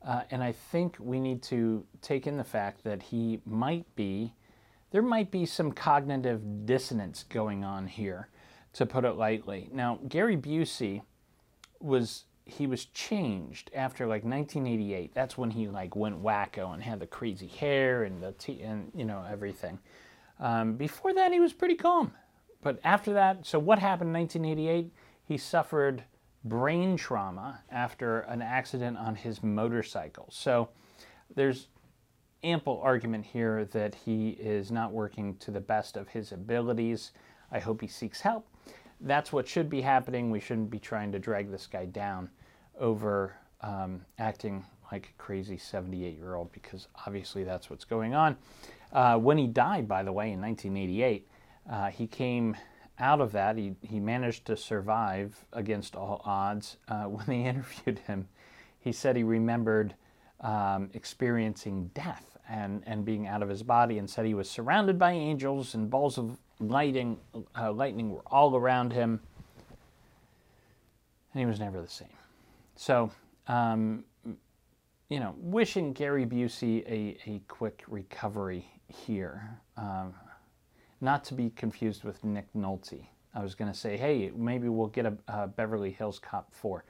Uh, 0.05 0.23
and 0.31 0.43
I 0.43 0.51
think 0.51 0.97
we 0.99 1.19
need 1.19 1.43
to 1.43 1.85
take 2.01 2.25
in 2.25 2.37
the 2.37 2.43
fact 2.43 2.83
that 2.83 3.03
he 3.03 3.39
might 3.45 3.85
be, 3.95 4.33
there 4.91 5.03
might 5.03 5.29
be 5.29 5.45
some 5.45 5.71
cognitive 5.71 6.65
dissonance 6.65 7.23
going 7.23 7.63
on 7.63 7.87
here, 7.87 8.29
to 8.73 8.85
put 8.85 9.05
it 9.05 9.13
lightly. 9.13 9.69
Now, 9.71 9.99
Gary 10.07 10.37
Busey 10.37 11.01
was, 11.79 12.23
he 12.45 12.65
was 12.65 12.85
changed 12.85 13.69
after 13.75 14.05
like 14.07 14.23
1988. 14.23 15.13
That's 15.13 15.37
when 15.37 15.51
he 15.51 15.67
like 15.67 15.95
went 15.95 16.23
wacko 16.23 16.73
and 16.73 16.81
had 16.81 16.99
the 16.99 17.07
crazy 17.07 17.47
hair 17.47 18.03
and 18.03 18.23
the, 18.23 18.31
t- 18.31 18.61
and 18.61 18.91
you 18.95 19.05
know, 19.05 19.23
everything. 19.29 19.77
Um, 20.39 20.73
before 20.73 21.13
that, 21.13 21.31
he 21.31 21.39
was 21.39 21.53
pretty 21.53 21.75
calm. 21.75 22.13
But 22.63 22.79
after 22.83 23.13
that, 23.13 23.45
so 23.45 23.59
what 23.59 23.79
happened 23.79 24.15
in 24.15 24.21
1988? 24.21 24.91
He 25.31 25.37
suffered 25.37 26.03
brain 26.43 26.97
trauma 26.97 27.61
after 27.71 28.19
an 28.21 28.41
accident 28.41 28.97
on 28.97 29.15
his 29.15 29.41
motorcycle. 29.41 30.27
So 30.29 30.67
there's 31.33 31.67
ample 32.43 32.81
argument 32.83 33.25
here 33.25 33.63
that 33.71 33.95
he 33.95 34.31
is 34.31 34.71
not 34.71 34.91
working 34.91 35.37
to 35.37 35.51
the 35.51 35.61
best 35.61 35.95
of 35.95 36.09
his 36.09 36.33
abilities. 36.33 37.11
I 37.49 37.59
hope 37.59 37.79
he 37.79 37.87
seeks 37.87 38.19
help. 38.19 38.45
That's 38.99 39.31
what 39.31 39.47
should 39.47 39.69
be 39.69 39.79
happening. 39.79 40.31
We 40.31 40.41
shouldn't 40.41 40.69
be 40.69 40.79
trying 40.79 41.13
to 41.13 41.19
drag 41.19 41.49
this 41.49 41.65
guy 41.65 41.85
down 41.85 42.29
over 42.77 43.37
um, 43.61 44.01
acting 44.19 44.65
like 44.91 45.13
a 45.17 45.21
crazy 45.21 45.57
78 45.57 46.17
year 46.17 46.35
old 46.35 46.51
because 46.51 46.89
obviously 47.07 47.45
that's 47.45 47.69
what's 47.69 47.85
going 47.85 48.13
on. 48.13 48.35
Uh, 48.91 49.17
when 49.17 49.37
he 49.37 49.47
died, 49.47 49.87
by 49.87 50.03
the 50.03 50.11
way, 50.11 50.33
in 50.33 50.41
1988, 50.41 51.25
uh, 51.71 51.87
he 51.87 52.05
came 52.05 52.57
out 53.01 53.19
of 53.19 53.31
that, 53.33 53.57
he, 53.57 53.73
he 53.81 53.99
managed 53.99 54.45
to 54.45 54.55
survive 54.55 55.43
against 55.51 55.95
all 55.95 56.21
odds. 56.23 56.77
Uh, 56.87 57.03
when 57.05 57.25
they 57.25 57.41
interviewed 57.43 57.99
him, 57.99 58.27
he 58.79 58.91
said 58.91 59.15
he 59.15 59.23
remembered 59.23 59.95
um, 60.41 60.89
experiencing 60.93 61.89
death 61.93 62.37
and, 62.49 62.83
and 62.85 63.03
being 63.05 63.27
out 63.27 63.43
of 63.43 63.49
his 63.49 63.63
body 63.63 63.97
and 63.97 64.09
said 64.09 64.25
he 64.25 64.33
was 64.33 64.49
surrounded 64.49 64.97
by 64.97 65.11
angels 65.11 65.73
and 65.73 65.89
balls 65.89 66.17
of 66.17 66.37
lighting, 66.59 67.17
uh, 67.57 67.71
lightning 67.71 68.11
were 68.11 68.23
all 68.27 68.55
around 68.55 68.93
him. 68.93 69.19
And 71.33 71.39
he 71.39 71.45
was 71.45 71.59
never 71.59 71.81
the 71.81 71.87
same. 71.87 72.07
So, 72.75 73.11
um, 73.47 74.03
you 75.09 75.19
know, 75.19 75.35
wishing 75.37 75.93
Gary 75.93 76.25
Busey 76.25 76.85
a, 76.87 77.17
a 77.29 77.41
quick 77.47 77.83
recovery 77.87 78.65
here. 78.87 79.59
Um, 79.77 80.13
not 81.01 81.23
to 81.25 81.33
be 81.33 81.49
confused 81.49 82.03
with 82.03 82.23
Nick 82.23 82.47
Nolte. 82.55 83.05
I 83.33 83.41
was 83.41 83.55
going 83.55 83.71
to 83.71 83.77
say, 83.77 83.97
hey, 83.97 84.31
maybe 84.35 84.69
we'll 84.69 84.87
get 84.87 85.05
a, 85.05 85.17
a, 85.27 85.47
Beverly 85.47 85.91
Hills 85.91 86.19
Cop 86.19 86.53
4. 86.53 86.83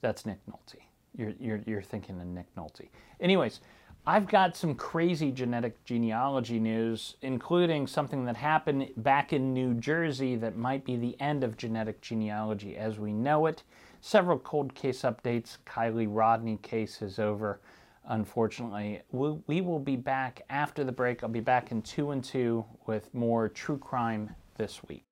That's 0.00 0.26
Nick 0.26 0.38
Nolte. 0.46 0.80
you're, 1.16 1.32
you're, 1.40 1.60
you're 1.66 1.82
thinking 1.82 2.20
of 2.20 2.26
Nick 2.26 2.54
Nolte. 2.56 2.88
Anyways, 3.20 3.60
I've 4.08 4.28
got 4.28 4.56
some 4.56 4.76
crazy 4.76 5.32
genetic 5.32 5.82
genealogy 5.84 6.60
news, 6.60 7.16
including 7.22 7.88
something 7.88 8.24
that 8.26 8.36
happened 8.36 8.90
back 8.96 9.32
in 9.32 9.52
New 9.52 9.74
Jersey 9.74 10.36
that 10.36 10.56
might 10.56 10.84
be 10.84 10.96
the 10.96 11.20
end 11.20 11.42
of 11.42 11.56
genetic 11.56 12.00
genealogy 12.00 12.76
as 12.76 12.98
we 12.98 13.12
know 13.12 13.46
it. 13.46 13.64
Several 14.00 14.38
cold 14.38 14.74
case 14.76 15.02
updates. 15.02 15.58
Kiely 15.66 16.06
Rodni 16.06 16.62
case 16.62 17.02
is 17.02 17.18
over, 17.18 17.58
unfortunately. 18.06 19.02
we 19.10 19.38
we 19.46 19.60
will 19.60 19.78
be 19.78 19.96
back 19.96 20.42
after 20.50 20.84
the 20.84 20.92
break. 20.92 21.22
I'll 21.22 21.28
be 21.28 21.40
back 21.40 21.70
in 21.70 21.82
two 21.82 22.10
and 22.10 22.22
two 22.22 22.64
with 22.86 23.12
more 23.14 23.48
true 23.48 23.78
crime 23.78 24.34
this 24.56 24.82
week. 24.88 25.04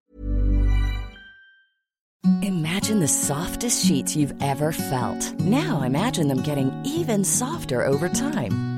Imagine 2.43 3.01
the 3.01 3.09
softest 3.09 3.85
sheets 3.85 4.17
you've 4.17 4.35
ever 4.41 4.73
felt. 4.73 5.39
Now 5.41 5.83
imagine 5.83 6.29
them 6.29 6.43
getting 6.43 6.73
even 6.85 7.23
softer 7.25 7.85
over 7.85 8.09
time. 8.09 8.74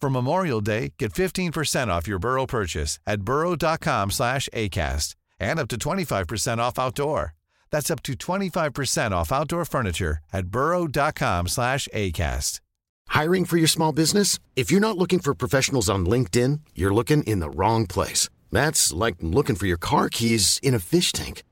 For 0.00 0.10
Memorial 0.10 0.60
Day, 0.60 0.92
get 0.98 1.12
15% 1.12 1.88
off 1.88 2.06
your 2.06 2.18
Burrow 2.18 2.46
purchase 2.46 2.98
at 3.06 3.22
burrow.com 3.22 4.10
slash 4.10 4.48
ACAST 4.52 5.14
and 5.40 5.58
up 5.58 5.68
to 5.68 5.76
25% 5.76 6.58
off 6.58 6.78
outdoor. 6.78 7.34
That's 7.70 7.90
up 7.90 8.02
to 8.04 8.12
25% 8.12 9.10
off 9.12 9.32
outdoor 9.32 9.64
furniture 9.64 10.18
at 10.32 10.46
burrow.com 10.48 11.48
slash 11.48 11.88
ACAST. 11.94 12.60
Hiring 13.08 13.44
for 13.44 13.56
your 13.56 13.68
small 13.68 13.92
business? 13.92 14.38
If 14.54 14.70
you're 14.70 14.80
not 14.80 14.98
looking 14.98 15.20
for 15.20 15.34
professionals 15.34 15.88
on 15.88 16.06
LinkedIn, 16.06 16.60
you're 16.74 16.94
looking 16.94 17.22
in 17.22 17.40
the 17.40 17.50
wrong 17.50 17.86
place. 17.86 18.28
That's 18.52 18.92
like 18.92 19.16
looking 19.20 19.56
for 19.56 19.66
your 19.66 19.78
car 19.78 20.08
keys 20.08 20.60
in 20.62 20.74
a 20.74 20.78
fish 20.78 21.12
tank. 21.12 21.42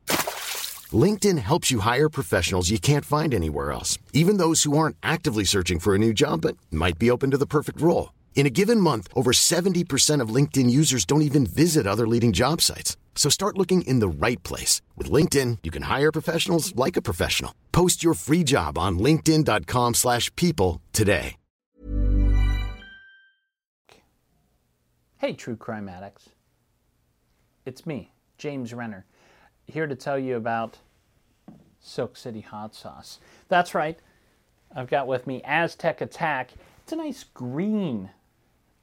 LinkedIn 0.92 1.38
helps 1.38 1.70
you 1.70 1.80
hire 1.80 2.08
professionals 2.08 2.70
you 2.70 2.78
can't 2.78 3.04
find 3.04 3.32
anywhere 3.34 3.72
else, 3.72 3.98
even 4.12 4.36
those 4.36 4.64
who 4.64 4.76
aren't 4.76 4.96
actively 5.02 5.44
searching 5.44 5.78
for 5.78 5.94
a 5.94 5.98
new 5.98 6.12
job 6.12 6.42
but 6.42 6.56
might 6.70 6.98
be 6.98 7.10
open 7.10 7.30
to 7.30 7.38
the 7.38 7.46
perfect 7.46 7.80
role. 7.80 8.10
In 8.34 8.46
a 8.46 8.50
given 8.50 8.80
month, 8.80 9.08
over 9.14 9.30
70% 9.32 10.20
of 10.20 10.28
LinkedIn 10.28 10.68
users 10.68 11.06
don't 11.06 11.22
even 11.22 11.46
visit 11.46 11.86
other 11.86 12.06
leading 12.06 12.32
job 12.32 12.60
sites. 12.60 12.98
So 13.14 13.30
start 13.30 13.56
looking 13.56 13.82
in 13.82 14.00
the 14.00 14.08
right 14.08 14.42
place. 14.42 14.82
With 14.96 15.10
LinkedIn, 15.10 15.58
you 15.62 15.70
can 15.70 15.84
hire 15.84 16.12
professionals 16.12 16.76
like 16.76 16.98
a 16.98 17.02
professional. 17.02 17.54
Post 17.72 18.04
your 18.04 18.12
free 18.12 18.44
job 18.44 18.76
on 18.76 18.98
linkedin.com 18.98 19.94
slash 19.94 20.34
people 20.36 20.82
today. 20.92 21.36
Hey, 25.18 25.32
true 25.32 25.56
crime 25.56 25.88
addicts. 25.88 26.28
It's 27.64 27.86
me, 27.86 28.12
James 28.36 28.74
Renner, 28.74 29.06
here 29.66 29.86
to 29.86 29.94
tell 29.94 30.18
you 30.18 30.36
about 30.36 30.76
Silk 31.80 32.14
City 32.14 32.42
Hot 32.42 32.74
Sauce. 32.74 33.20
That's 33.48 33.74
right. 33.74 33.98
I've 34.76 34.90
got 34.90 35.06
with 35.06 35.26
me 35.26 35.40
Aztec 35.44 36.02
Attack. 36.02 36.50
It's 36.82 36.92
a 36.92 36.96
nice 36.96 37.24
green 37.24 38.10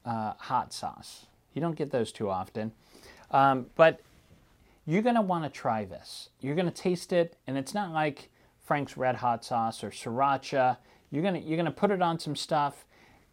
uh, 0.06 0.34
hot 0.38 0.74
sauce. 0.74 1.26
You 1.54 1.62
don't 1.62 1.76
get 1.76 1.92
those 1.92 2.12
too 2.12 2.30
often. 2.30 2.72
Um, 3.32 3.68
but 3.76 4.02
you're 4.86 5.02
going 5.02 5.16
to 5.16 5.22
want 5.22 5.44
to 5.44 5.50
try 5.50 5.86
this. 5.86 6.30
You're 6.40 6.56
going 6.56 6.70
to 6.70 6.74
taste 6.74 7.14
it, 7.14 7.38
and 7.48 7.58
it's 7.58 7.74
not 7.74 7.92
like 7.92 8.30
Frank's 8.64 8.98
Red 8.98 9.16
Hot 9.18 9.46
Sauce 9.46 9.84
or 9.84 9.90
Sriracha. 9.90 10.78
You're 11.12 11.22
going 11.22 11.36
to, 11.36 11.42
you're 11.42 11.58
going 11.58 11.66
to 11.66 11.72
put 11.72 11.92
it 11.92 12.02
on 12.02 12.20
some 12.20 12.36
stuff, 12.36 12.86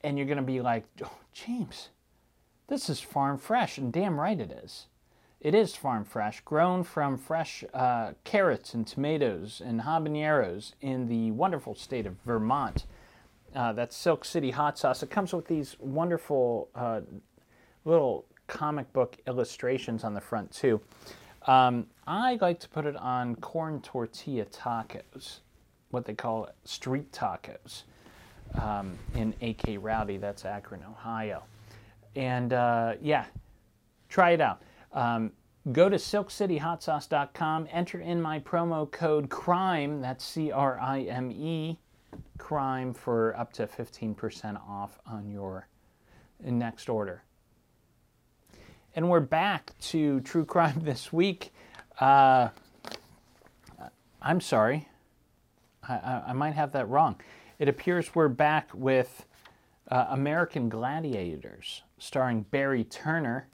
and 0.02 0.16
you're 0.16 0.26
going 0.26 0.38
to 0.38 0.42
be 0.42 0.60
like, 0.60 0.84
oh, 1.04 1.18
James, 1.32 1.88
this 2.68 2.88
is 2.90 3.00
farm 3.00 3.38
fresh, 3.38 3.78
and 3.78 3.92
damn 3.92 4.20
right 4.20 4.38
it 4.38 4.52
is. 4.64 4.86
It 5.40 5.54
is 5.54 5.76
farm 5.76 6.04
fresh, 6.04 6.40
grown 6.40 6.82
from 6.82 7.16
fresh 7.16 7.62
uh, 7.72 8.12
carrots 8.24 8.74
and 8.74 8.84
tomatoes 8.84 9.62
and 9.64 9.82
habaneros 9.82 10.72
in 10.80 11.06
the 11.06 11.30
wonderful 11.30 11.76
state 11.76 12.06
of 12.06 12.16
Vermont. 12.26 12.84
Uh, 13.54 13.72
that's 13.72 13.96
Silk 13.96 14.24
City 14.24 14.50
hot 14.50 14.78
sauce. 14.78 15.02
It 15.02 15.10
comes 15.10 15.32
with 15.32 15.46
these 15.46 15.76
wonderful 15.80 16.68
uh, 16.74 17.00
little 17.84 18.26
comic 18.46 18.92
book 18.92 19.16
illustrations 19.26 20.04
on 20.04 20.14
the 20.14 20.20
front 20.20 20.50
too. 20.50 20.80
Um, 21.46 21.86
I 22.06 22.38
like 22.40 22.60
to 22.60 22.68
put 22.68 22.84
it 22.84 22.96
on 22.96 23.36
corn 23.36 23.80
tortilla 23.80 24.44
tacos, 24.46 25.38
what 25.90 26.04
they 26.04 26.14
call 26.14 26.48
street 26.64 27.10
tacos, 27.10 27.84
um, 28.60 28.98
in 29.14 29.34
AK 29.40 29.78
Rowdy. 29.80 30.18
That's 30.18 30.44
Akron, 30.44 30.82
Ohio. 30.88 31.42
And 32.16 32.52
uh, 32.52 32.94
yeah, 33.00 33.26
try 34.08 34.30
it 34.30 34.40
out. 34.40 34.62
Um, 34.92 35.32
go 35.72 35.88
to 35.88 35.96
silkcityhotsauce.com, 35.96 37.68
enter 37.70 38.00
in 38.00 38.20
my 38.20 38.40
promo 38.40 38.90
code 38.90 39.30
CRIME, 39.30 40.00
that's 40.00 40.24
C 40.24 40.50
R 40.50 40.78
I 40.80 41.02
M 41.02 41.30
E 41.30 41.78
crime 42.38 42.94
for 42.94 43.36
up 43.36 43.52
to 43.54 43.66
15% 43.66 44.60
off 44.68 44.98
on 45.06 45.30
your 45.30 45.68
next 46.42 46.88
order. 46.88 47.22
And 48.94 49.10
we're 49.10 49.20
back 49.20 49.72
to 49.80 50.20
true 50.20 50.44
crime 50.44 50.80
this 50.82 51.12
week. 51.12 51.52
Uh, 52.00 52.48
I'm 54.20 54.40
sorry, 54.40 54.88
I, 55.88 55.94
I, 55.94 56.22
I, 56.28 56.32
might 56.32 56.54
have 56.54 56.72
that 56.72 56.88
wrong. 56.88 57.20
It 57.58 57.68
appears 57.68 58.14
we're 58.14 58.28
back 58.28 58.70
with 58.74 59.24
uh, 59.90 60.06
American 60.10 60.68
Gladiators, 60.68 61.82
starring 61.98 62.42
Barry 62.42 62.84
Turner. 62.84 63.48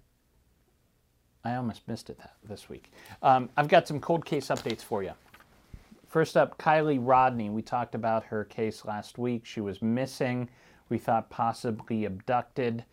I 1.45 1.55
almost 1.57 1.87
missed 1.87 2.11
it 2.11 2.19
that, 2.19 2.35
this 2.43 2.69
week. 2.69 2.93
Um, 3.23 3.51
I've 3.57 3.69
got 3.69 3.87
some 3.87 4.01
cold 4.01 4.25
case 4.25 4.49
updates 4.49 4.83
for 4.83 5.03
you. 5.03 5.13
First 6.15 6.37
up, 6.37 6.59
Kiely 6.59 7.01
Rodni. 7.01 7.51
We 7.51 7.61
talked 7.61 7.97
about 7.97 8.23
her 8.27 8.45
case 8.45 8.85
last 8.85 9.19
week. 9.19 9.45
She 9.45 9.61
was 9.61 9.83
missing. 9.83 10.49
We 10.89 10.97
thought 10.97 11.29
possibly 11.29 12.05
abducted. 12.05 12.85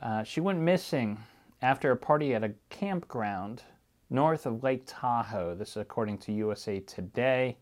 Uh, 0.00 0.22
she 0.22 0.40
went 0.40 0.60
missing 0.60 1.18
after 1.62 1.90
a 1.90 1.96
party 1.96 2.32
at 2.32 2.44
a 2.44 2.52
campground 2.68 3.64
north 4.08 4.46
of 4.46 4.62
Lake 4.62 4.84
Tahoe. 4.86 5.56
This 5.56 5.70
is 5.70 5.78
according 5.78 6.18
to 6.18 6.32
USA 6.32 6.78
Today. 6.78 7.56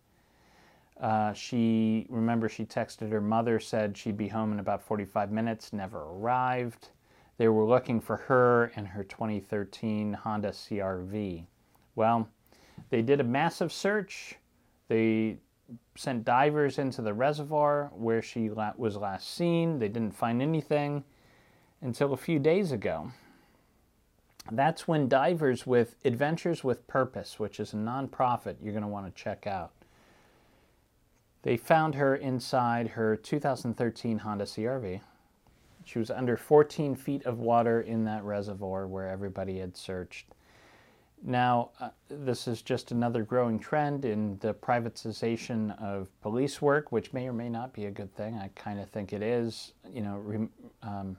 Uh, 1.01 1.33
she, 1.33 2.07
remember, 2.11 2.47
she 2.47 2.67
texted 2.67 3.11
her 3.11 3.23
mother, 3.23 3.59
said 3.59 3.97
she'd 3.97 4.19
be 4.19 4.29
home 4.29 4.53
in 4.53 4.61
about 4.61 4.83
45 4.83 5.33
minutes, 5.33 5.73
never 5.73 6.03
arrived. 6.03 6.91
They 7.39 7.49
were 7.49 7.65
looking 7.65 8.03
for 8.03 8.19
her 8.19 8.73
and 8.77 8.87
her 8.87 9.05
2013 9.05 10.13
Honda 10.13 10.51
CRV. 10.51 11.47
Well, 11.95 12.29
they 12.91 13.01
did 13.01 13.21
a 13.21 13.25
massive 13.25 13.73
search. 13.73 14.37
They 14.89 15.37
sent 15.95 16.25
divers 16.25 16.79
into 16.79 17.03
the 17.03 17.15
reservoir 17.15 17.91
where 17.95 18.23
she 18.23 18.51
was 18.51 18.97
last 18.97 19.35
seen. 19.35 19.79
They 19.79 19.89
didn't 19.89 20.15
find 20.15 20.41
anything 20.41 21.05
until 21.81 22.13
a 22.13 22.17
few 22.17 22.39
days 22.39 22.73
ago. 22.73 23.13
That's 24.51 24.89
when 24.89 25.09
divers 25.09 25.67
with 25.67 25.97
Adventures 26.05 26.65
with 26.65 26.87
Purpose, 26.87 27.39
which 27.39 27.61
is 27.61 27.75
a 27.75 27.77
nonprofit 27.77 28.57
you're 28.63 28.73
going 28.73 28.83
to 28.83 28.89
want 28.89 29.15
to 29.15 29.23
check 29.23 29.47
out, 29.47 29.73
they 31.43 31.57
found 31.57 31.95
her 31.95 32.17
inside 32.17 32.89
her 32.89 33.15
2013 33.17 34.19
Honda 34.19 34.45
CRV. 34.45 35.01
She 35.85 35.99
was 35.99 36.11
under 36.11 36.37
14 36.37 36.95
feet 36.95 37.25
of 37.25 37.39
water 37.39 37.81
in 37.81 38.05
that 38.05 38.25
reservoir 38.25 38.87
where 38.87 39.09
everybody 39.09 39.59
had 39.59 39.77
searched. 39.77 40.27
Now, 41.23 41.71
uh, 41.81 41.91
this 42.09 42.47
is 42.47 42.63
just 42.63 42.93
another 42.93 43.23
growing 43.23 43.59
trend 43.59 44.05
in 44.05 44.39
the 44.39 44.55
privatization 44.55 45.81
of 45.83 46.09
police 46.21 46.63
work, 46.63 46.93
which 46.93 47.13
may 47.13 47.29
or 47.29 47.33
may 47.33 47.49
not 47.49 47.73
be 47.73 47.87
a 47.87 47.91
good 47.91 48.15
thing. 48.15 48.37
I 48.39 48.51
kind 48.55 48.79
of 48.79 48.89
think 48.91 49.13
it 49.13 49.23
is. 49.23 49.73
You 49.93 50.03
know, 50.03 50.49
um, 50.83 51.17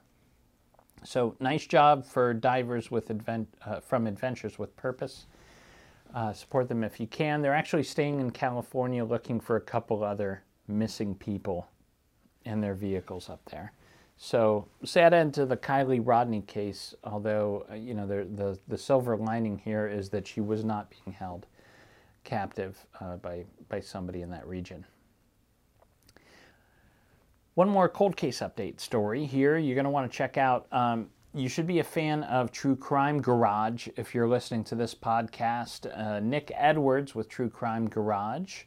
so 1.03 1.35
nice 1.39 1.65
job 1.65 2.05
for 2.05 2.33
divers 2.33 2.89
with 2.91 3.09
advent, 3.09 3.47
uh, 3.65 3.79
from 3.81 4.07
Adventures 4.07 4.57
with 4.57 4.75
Purpose. 4.75 5.25
Uh, 6.13 6.33
support 6.33 6.67
them 6.67 6.83
if 6.83 6.99
you 6.99 7.07
can. 7.07 7.41
They're 7.41 7.53
actually 7.53 7.83
staying 7.83 8.19
in 8.19 8.31
California 8.31 9.03
looking 9.05 9.39
for 9.39 9.57
a 9.57 9.61
couple 9.61 10.03
other 10.03 10.43
missing 10.67 11.13
people 11.13 11.67
and 12.45 12.63
their 12.63 12.73
vehicles 12.73 13.29
up 13.29 13.41
there. 13.51 13.73
So 14.21 14.67
sad 14.83 15.13
end 15.13 15.33
to 15.35 15.45
the 15.45 15.55
Kiely 15.55 16.03
Rodni 16.03 16.45
case, 16.45 16.93
although, 17.05 17.65
uh, 17.71 17.75
you 17.75 17.93
know, 17.93 18.05
the, 18.05 18.27
the, 18.35 18.59
the, 18.67 18.77
silver 18.77 19.15
lining 19.15 19.57
here 19.57 19.87
is 19.87 20.09
that 20.09 20.27
she 20.27 20.41
was 20.41 20.65
not 20.65 20.89
being 20.89 21.15
held 21.15 21.47
captive 22.25 22.85
uh, 22.99 23.15
by, 23.15 23.45
by 23.69 23.79
somebody 23.79 24.21
in 24.21 24.29
that 24.31 24.45
region. 24.45 24.85
One 27.53 27.69
more 27.69 27.87
cold 27.87 28.17
case 28.17 28.39
update 28.39 28.81
story 28.81 29.25
here 29.25 29.57
you're 29.57 29.75
going 29.75 29.85
to 29.85 29.89
want 29.89 30.11
to 30.11 30.17
check 30.17 30.37
out. 30.37 30.67
Um, 30.73 31.07
you 31.33 31.47
should 31.47 31.65
be 31.65 31.79
a 31.79 31.83
fan 31.83 32.23
of 32.23 32.51
True 32.51 32.75
Crime 32.75 33.21
Garage 33.21 33.87
if 33.95 34.13
you're 34.13 34.27
listening 34.27 34.65
to 34.65 34.75
this 34.75 34.93
podcast. 34.93 35.87
Uh, 35.97 36.19
Nic 36.19 36.51
Edwards 36.55 37.15
with 37.15 37.29
True 37.29 37.49
Crime 37.49 37.87
Garage 37.87 38.63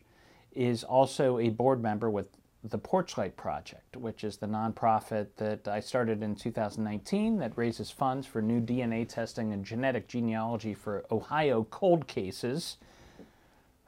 is 0.52 0.82
also 0.82 1.38
a 1.38 1.50
board 1.50 1.82
member 1.82 2.08
with 2.08 2.28
the 2.64 2.79
Porchlight 2.79 3.35
Project, 3.35 3.96
which 3.96 4.22
is 4.22 4.37
the 4.37 4.46
nonprofit 4.46 5.29
that 5.37 5.66
I 5.66 5.81
started 5.81 6.22
in 6.22 6.37
2019 6.37 7.38
that 7.38 7.53
raises 7.57 7.90
funds 7.90 8.27
for 8.27 8.40
new 8.40 8.61
DNA 8.61 9.09
testing 9.09 9.53
and 9.53 9.64
genetic 9.64 10.07
genealogy 10.07 10.72
for 10.72 11.05
Ohio 11.11 11.64
cold 11.70 12.07
cases. 12.07 12.77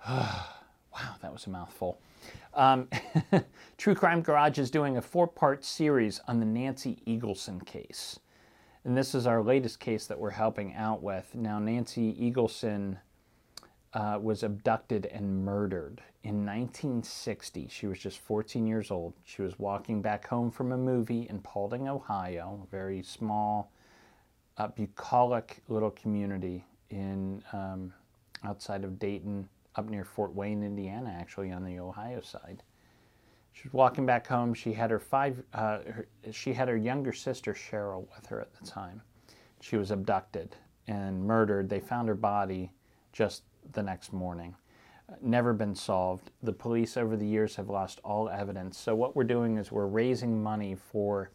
wow, 0.08 0.46
that 1.22 1.32
was 1.32 1.46
a 1.46 1.50
mouthful. 1.50 2.00
Um, 2.54 2.88
True 3.78 3.94
Crime 3.94 4.22
Garage 4.22 4.58
is 4.58 4.70
doing 4.70 4.96
a 4.96 5.02
four 5.02 5.28
part 5.28 5.64
series 5.64 6.20
on 6.26 6.40
the 6.40 6.46
Nancy 6.46 6.98
Eagleson 7.06 7.64
case. 7.64 8.18
And 8.84 8.96
this 8.96 9.14
is 9.14 9.26
our 9.26 9.42
latest 9.42 9.78
case 9.78 10.06
that 10.06 10.18
we're 10.18 10.30
helping 10.30 10.74
out 10.74 11.02
with. 11.02 11.34
Now, 11.34 11.58
Nancy 11.58 12.12
Eagleson 12.14 12.98
uh, 13.94 14.18
was 14.20 14.42
abducted 14.42 15.06
and 15.06 15.44
murdered 15.44 16.02
in 16.24 16.44
1960. 16.44 17.68
She 17.68 17.86
was 17.86 17.98
just 17.98 18.18
14 18.18 18.66
years 18.66 18.90
old. 18.90 19.14
She 19.24 19.42
was 19.42 19.58
walking 19.58 20.02
back 20.02 20.26
home 20.26 20.50
from 20.50 20.72
a 20.72 20.76
movie 20.76 21.26
in 21.30 21.40
Paulding, 21.40 21.88
Ohio, 21.88 22.60
a 22.66 22.70
very 22.70 23.02
small, 23.02 23.70
uh, 24.58 24.68
bucolic 24.68 25.62
little 25.68 25.92
community 25.92 26.64
in 26.90 27.42
um, 27.52 27.92
outside 28.44 28.82
of 28.84 28.98
Dayton, 28.98 29.48
up 29.76 29.88
near 29.88 30.04
Fort 30.04 30.34
Wayne, 30.34 30.62
Indiana, 30.62 31.16
actually 31.18 31.52
on 31.52 31.64
the 31.64 31.78
Ohio 31.78 32.20
side. 32.20 32.62
She 33.52 33.68
was 33.68 33.72
walking 33.72 34.04
back 34.04 34.26
home. 34.26 34.54
She 34.54 34.72
had 34.72 34.90
her 34.90 34.98
five. 34.98 35.40
Uh, 35.52 35.78
her, 35.86 36.06
she 36.32 36.52
had 36.52 36.66
her 36.66 36.76
younger 36.76 37.12
sister 37.12 37.54
Cheryl 37.54 38.06
with 38.16 38.26
her 38.26 38.40
at 38.40 38.52
the 38.54 38.66
time. 38.66 39.00
She 39.60 39.76
was 39.76 39.92
abducted 39.92 40.56
and 40.88 41.24
murdered. 41.24 41.68
They 41.68 41.78
found 41.78 42.08
her 42.08 42.16
body 42.16 42.72
just 43.12 43.44
the 43.72 43.82
next 43.82 44.12
morning 44.12 44.54
never 45.20 45.52
been 45.52 45.74
solved. 45.74 46.30
The 46.42 46.52
police 46.52 46.96
over 46.96 47.16
the 47.16 47.26
years 47.26 47.56
have 47.56 47.68
lost 47.68 48.00
all 48.04 48.28
evidence. 48.28 48.78
So, 48.78 48.94
what 48.94 49.14
we're 49.14 49.24
doing 49.24 49.58
is 49.58 49.70
we're 49.70 49.86
raising 49.86 50.42
money 50.42 50.74
for 50.74 51.30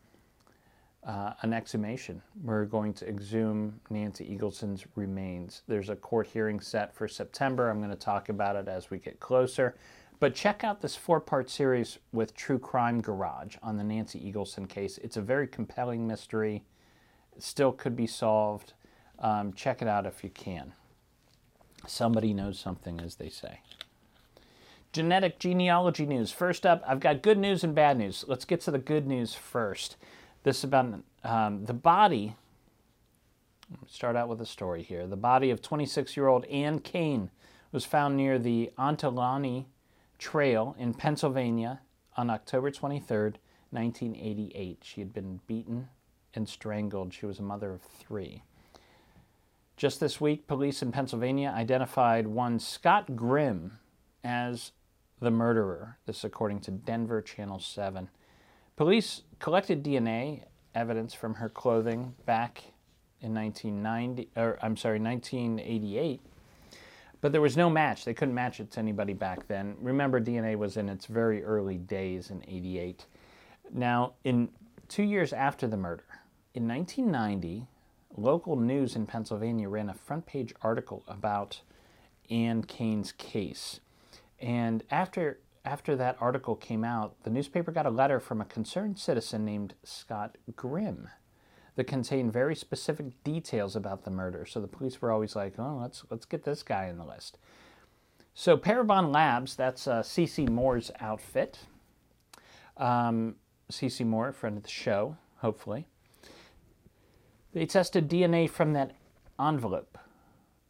uh, 1.03 1.33
an 1.41 1.53
exhumation. 1.53 2.21
We're 2.43 2.65
going 2.65 2.93
to 2.95 3.07
exhume 3.07 3.79
Nancy 3.89 4.25
Eagleson's 4.25 4.85
remains. 4.95 5.61
There's 5.67 5.89
a 5.89 5.95
court 5.95 6.27
hearing 6.27 6.59
set 6.59 6.93
for 6.93 7.07
September. 7.07 7.69
I'm 7.69 7.79
going 7.79 7.89
to 7.89 7.95
talk 7.95 8.29
about 8.29 8.55
it 8.55 8.67
as 8.67 8.89
we 8.89 8.99
get 8.99 9.19
closer. 9.19 9.75
But 10.19 10.35
check 10.35 10.65
out 10.65 10.81
this 10.81 10.97
four 10.97 11.21
part 11.21 11.49
series 11.49 11.99
with 12.11 12.35
True 12.35 12.59
Crime 12.59 12.99
Garage 12.99 13.55
on 13.63 13.77
the 13.77 13.83
Nancy 13.83 14.19
Eagleson 14.19 14.67
case. 14.67 14.97
It's 14.97 15.15
a 15.15 15.21
very 15.21 15.47
compelling 15.47 16.05
mystery, 16.05 16.65
it 17.35 17.43
still 17.43 17.71
could 17.71 17.95
be 17.95 18.07
solved. 18.07 18.73
Um, 19.19 19.53
check 19.53 19.81
it 19.81 19.87
out 19.87 20.05
if 20.05 20.23
you 20.23 20.29
can. 20.29 20.73
Somebody 21.87 22.33
knows 22.33 22.59
something, 22.59 22.99
as 22.99 23.15
they 23.15 23.29
say. 23.29 23.61
Genetic 24.91 25.39
genealogy 25.39 26.05
news. 26.05 26.31
First 26.31 26.65
up, 26.65 26.83
I've 26.87 26.99
got 26.99 27.21
good 27.21 27.37
news 27.37 27.63
and 27.63 27.75
bad 27.75 27.97
news. 27.97 28.25
Let's 28.27 28.45
get 28.45 28.61
to 28.61 28.71
the 28.71 28.79
good 28.79 29.07
news 29.07 29.33
first. 29.33 29.97
This 30.43 30.59
is 30.59 30.63
about 30.63 31.01
um, 31.23 31.65
the 31.65 31.73
body. 31.73 32.35
Start 33.87 34.15
out 34.15 34.29
with 34.29 34.41
a 34.41 34.45
story 34.45 34.81
here. 34.81 35.05
The 35.05 35.15
body 35.15 35.51
of 35.51 35.61
26 35.61 36.17
year 36.17 36.27
old 36.27 36.45
Ann 36.45 36.79
Kane 36.79 37.29
was 37.71 37.85
found 37.85 38.17
near 38.17 38.39
the 38.39 38.71
Ontelaunee 38.77 39.65
Trail 40.17 40.75
in 40.79 40.93
Pennsylvania 40.93 41.81
on 42.17 42.29
October 42.29 42.71
23rd, 42.71 43.35
1988. 43.71 44.79
She 44.83 45.01
had 45.01 45.13
been 45.13 45.39
beaten 45.45 45.89
and 46.33 46.49
strangled. 46.49 47.13
She 47.13 47.25
was 47.25 47.39
a 47.39 47.43
mother 47.43 47.71
of 47.71 47.81
three. 47.81 48.43
Just 49.79 50.01
this 50.01 50.19
week, 50.19 50.45
police 50.45 50.81
in 50.81 50.91
Pennsylvania 50.91 51.53
identified 51.55 52.27
one 52.27 52.59
Scott 52.59 53.15
Grimm 53.15 53.79
as 54.25 54.73
the 55.21 55.31
murderer. 55.31 55.97
This, 56.05 56.25
according 56.25 56.59
to 56.61 56.71
Denver 56.71 57.21
Channel 57.21 57.59
7. 57.59 58.09
Police 58.75 59.21
collected 59.39 59.81
DNA 59.81 60.43
evidence 60.75 61.13
from 61.13 61.35
her 61.35 61.47
clothing 61.47 62.13
back 62.25 62.61
in 63.21 63.33
1990, 63.33 64.29
or 64.35 64.59
I'm 64.61 64.75
sorry, 64.75 64.99
1988. 64.99 66.19
But 67.21 67.31
there 67.31 67.39
was 67.39 67.55
no 67.55 67.69
match. 67.69 68.03
They 68.03 68.13
couldn't 68.13 68.35
match 68.35 68.59
it 68.59 68.71
to 68.71 68.79
anybody 68.81 69.13
back 69.13 69.47
then. 69.47 69.77
Remember, 69.79 70.19
DNA 70.19 70.57
was 70.57 70.75
in 70.75 70.89
its 70.89 71.05
very 71.05 71.41
early 71.41 71.77
days 71.77 72.31
in 72.31 72.43
88. 72.45 73.05
Now, 73.71 74.15
in 74.25 74.49
two 74.89 75.03
years 75.03 75.31
after 75.31 75.67
the 75.67 75.77
murder, 75.77 76.03
in 76.53 76.67
1990, 76.67 77.65
local 78.21 78.55
news 78.55 78.95
in 78.95 79.05
Pennsylvania 79.05 79.69
ran 79.69 79.89
a 79.89 79.93
front 79.93 80.25
page 80.25 80.53
article 80.61 81.03
about 81.07 81.61
Ann 82.29 82.63
Kane's 82.63 83.11
case. 83.11 83.79
And 84.39 84.83
after 84.91 85.39
after 85.65 85.95
that 85.97 86.17
article 86.19 86.55
came 86.55 86.83
out, 86.83 87.15
the 87.23 87.29
newspaper 87.29 87.71
got 87.71 87.85
a 87.85 87.91
letter 87.91 88.19
from 88.19 88.39
a 88.39 88.45
concerned 88.45 88.97
citizen 88.97 89.43
named 89.43 89.75
Scott 89.83 90.37
Grimm 90.55 91.09
that 91.75 91.83
contained 91.85 92.31
very 92.33 92.55
specific 92.55 93.23
details 93.23 93.75
about 93.75 94.03
the 94.03 94.11
murder. 94.11 94.45
So 94.45 94.59
the 94.59 94.67
police 94.67 95.01
were 95.01 95.11
always 95.11 95.35
like, 95.35 95.59
"Oh, 95.59 95.79
let's 95.81 96.03
let's 96.09 96.25
get 96.25 96.43
this 96.43 96.63
guy 96.63 96.87
in 96.87 96.97
the 96.97 97.05
list." 97.05 97.37
So 98.33 98.57
Parabon 98.57 99.11
Labs, 99.11 99.55
that's 99.55 99.87
uh, 99.87 100.01
CeCe 100.01 100.49
Moore's 100.49 100.91
outfit. 100.99 101.59
Um, 102.77 103.35
CeCe 103.71 104.05
Moore, 104.05 104.31
friend 104.31 104.57
of 104.57 104.63
the 104.63 104.69
show, 104.69 105.17
hopefully. 105.37 105.87
They 107.53 107.65
tested 107.65 108.09
DNA 108.09 108.49
from 108.49 108.73
that 108.73 108.95
envelope 109.39 109.97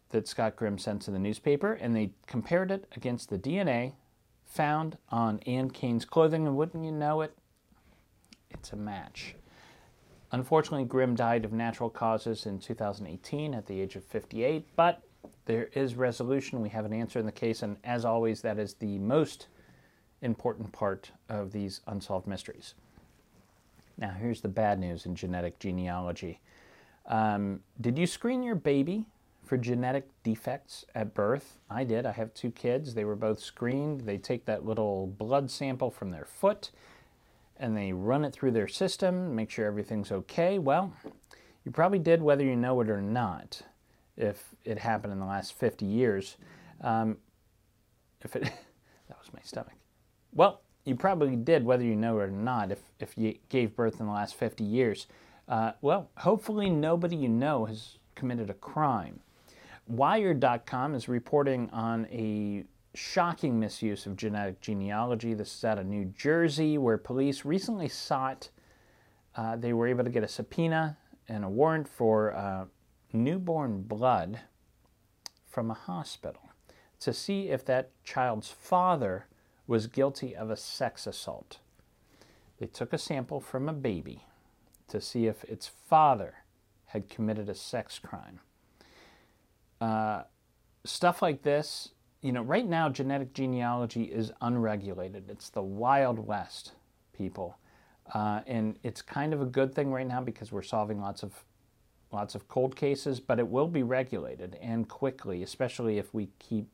that 0.10 0.28
Scott 0.28 0.56
Grimm 0.56 0.78
sent 0.78 1.02
to 1.04 1.12
the 1.12 1.20
newspaper, 1.20 1.74
and 1.74 1.96
they 1.96 2.12
compared 2.26 2.72
it 2.72 2.88
against 2.96 3.30
the 3.30 3.38
DNA 3.38 3.94
found 4.46 4.98
on 5.10 5.40
Ann 5.40 5.70
Kane's 5.70 6.06
clothing, 6.06 6.48
and 6.48 6.56
wouldn't 6.56 6.84
you 6.84 6.92
know 6.92 7.22
it, 7.22 7.38
it's 8.50 8.74
a 8.74 8.76
match. 8.76 9.36
Unfortunately, 10.32 10.86
Grimm 10.86 11.16
died 11.16 11.46
of 11.46 11.52
natural 11.52 11.90
causes 11.90 12.46
in 12.46 12.60
2018 12.60 13.54
at 13.54 13.66
the 13.66 13.82
age 13.82 13.96
of 13.96 14.04
58, 14.06 14.66
but 14.76 15.02
there 15.46 15.70
is 15.74 15.96
resolution. 15.96 16.62
We 16.62 16.70
have 16.70 16.86
an 16.86 16.94
answer 16.94 17.20
in 17.20 17.26
the 17.26 17.32
case, 17.32 17.62
and 17.62 17.78
as 17.84 18.06
always, 18.06 18.42
that 18.42 18.58
is 18.58 18.76
the 18.76 18.98
most 19.00 19.48
important 20.22 20.72
part 20.72 21.12
of 21.28 21.52
these 21.52 21.82
unsolved 21.88 22.28
mysteries. 22.28 22.74
Now, 23.98 24.12
here's 24.12 24.42
the 24.42 24.48
bad 24.48 24.80
news 24.80 25.06
in 25.06 25.16
genetic 25.16 25.60
genealogy. 25.60 26.40
Um, 27.10 27.62
did 27.82 27.98
you 27.98 28.08
screen 28.08 28.44
your 28.44 28.56
baby 28.56 29.06
for 29.50 29.58
genetic 29.58 30.08
defects 30.22 30.86
at 30.94 31.16
birth. 31.16 31.58
I 31.72 31.84
did. 31.84 32.06
I 32.06 32.12
have 32.12 32.36
two 32.36 32.52
kids. 32.52 32.94
They 32.94 33.04
were 33.04 33.16
both 33.16 33.40
screened. 33.40 34.02
They 34.02 34.20
take 34.20 34.46
that 34.46 34.64
little 34.64 35.08
blood 35.08 35.50
sample 35.50 35.90
from 35.90 36.12
their 36.12 36.26
foot 36.26 36.70
and 37.58 37.76
they 37.76 37.92
run 37.92 38.24
it 38.24 38.32
through 38.32 38.52
their 38.52 38.68
system, 38.68 39.36
make 39.36 39.50
sure 39.50 39.66
everything's 39.66 40.12
okay. 40.12 40.60
Well, 40.60 40.94
you 41.66 41.72
probably 41.72 41.98
did 41.98 42.22
whether 42.22 42.44
you 42.44 42.56
know 42.56 42.80
it 42.80 42.92
or 42.92 43.02
not, 43.02 43.64
if 44.16 44.50
it 44.64 44.78
happened 44.78 45.14
in 45.14 45.20
the 45.20 45.26
last 45.26 45.54
50 45.54 45.84
years. 45.84 46.38
Um, 46.82 47.18
if 48.22 48.36
it, 48.36 48.44
that 49.08 49.18
was 49.18 49.34
my 49.34 49.42
stomach. 49.44 49.74
Well, 50.32 50.62
you 50.86 50.96
probably 50.96 51.36
did 51.36 51.66
whether 51.66 51.84
you 51.84 51.96
know 51.96 52.20
it 52.20 52.24
or 52.26 52.32
not 52.32 52.72
if, 52.72 52.80
if 53.00 53.18
you 53.18 53.36
gave 53.50 53.76
birth 53.76 54.00
in 54.00 54.06
the 54.06 54.14
last 54.14 54.36
50 54.36 54.64
years. 54.64 55.08
Uh, 55.50 55.72
well, 55.82 56.12
hopefully 56.18 56.70
nobody 56.70 57.16
you 57.16 57.28
know 57.28 57.66
has 57.66 57.98
committed 58.14 58.52
a 58.52 58.54
crime. 58.54 59.20
Wired.com 59.88 60.94
is 60.94 61.10
reporting 61.10 61.72
on 61.72 62.06
a 62.12 62.66
shocking 62.94 63.60
misuse 63.60 64.06
of 64.06 64.16
genetic 64.16 64.62
genealogy. 64.62 65.34
This 65.34 65.56
is 65.56 65.66
out 65.66 65.80
of 65.80 65.88
New 65.88 66.06
Jersey, 66.16 66.78
where 66.78 67.00
police 67.00 67.46
recently 67.46 67.88
sought, 67.88 68.50
uh, 69.36 69.56
they 69.56 69.74
were 69.74 69.88
able 69.88 70.04
to 70.04 70.12
get 70.12 70.24
a 70.24 70.28
subpoena 70.28 70.98
and 71.28 71.44
a 71.44 71.50
warrant 71.50 71.88
for 71.88 72.36
uh, 72.36 72.66
newborn 73.12 73.82
blood 73.82 74.42
from 75.48 75.72
a 75.72 75.74
hospital 75.76 76.52
to 77.00 77.12
see 77.12 77.50
if 77.50 77.66
that 77.66 77.90
child's 78.04 78.52
father 78.52 79.26
was 79.66 79.88
guilty 79.88 80.36
of 80.36 80.52
a 80.52 80.58
sex 80.58 81.08
assault. 81.08 81.58
They 82.60 82.68
took 82.68 82.94
a 82.94 83.00
sample 83.00 83.40
from 83.40 83.68
a 83.68 83.74
baby 83.74 84.26
to 84.90 85.02
see 85.02 85.28
if 85.28 85.44
its 85.46 85.68
father 85.68 86.36
had 86.88 87.10
committed 87.10 87.50
a 87.50 87.56
sex 87.56 88.00
crime. 88.00 88.40
Uh, 89.80 90.24
stuff 90.84 91.22
like 91.22 91.44
this, 91.44 91.90
you 92.22 92.32
know, 92.32 92.42
right 92.42 92.68
now 92.68 92.90
genetic 92.90 93.34
genealogy 93.34 94.04
is 94.04 94.32
unregulated. 94.42 95.30
It's 95.30 95.50
the 95.50 95.62
Wild 95.62 96.20
West, 96.20 96.74
people. 97.14 97.58
Uh, 98.14 98.42
and 98.48 98.80
it's 98.84 99.02
kind 99.02 99.34
of 99.34 99.42
a 99.42 99.46
good 99.46 99.74
thing 99.74 99.92
right 99.92 100.08
now 100.08 100.20
because 100.22 100.52
we're 100.52 100.64
solving 100.64 101.00
lots 101.00 101.24
of 101.24 101.46
lots 102.12 102.34
of 102.34 102.48
cold 102.48 102.76
cases, 102.76 103.20
but 103.20 103.38
it 103.38 103.48
will 103.48 103.68
be 103.68 103.84
regulated 103.84 104.58
and 104.62 104.90
quickly, 104.90 105.44
especially 105.44 106.00
if 106.00 106.12
we 106.12 106.30
keep 106.40 106.68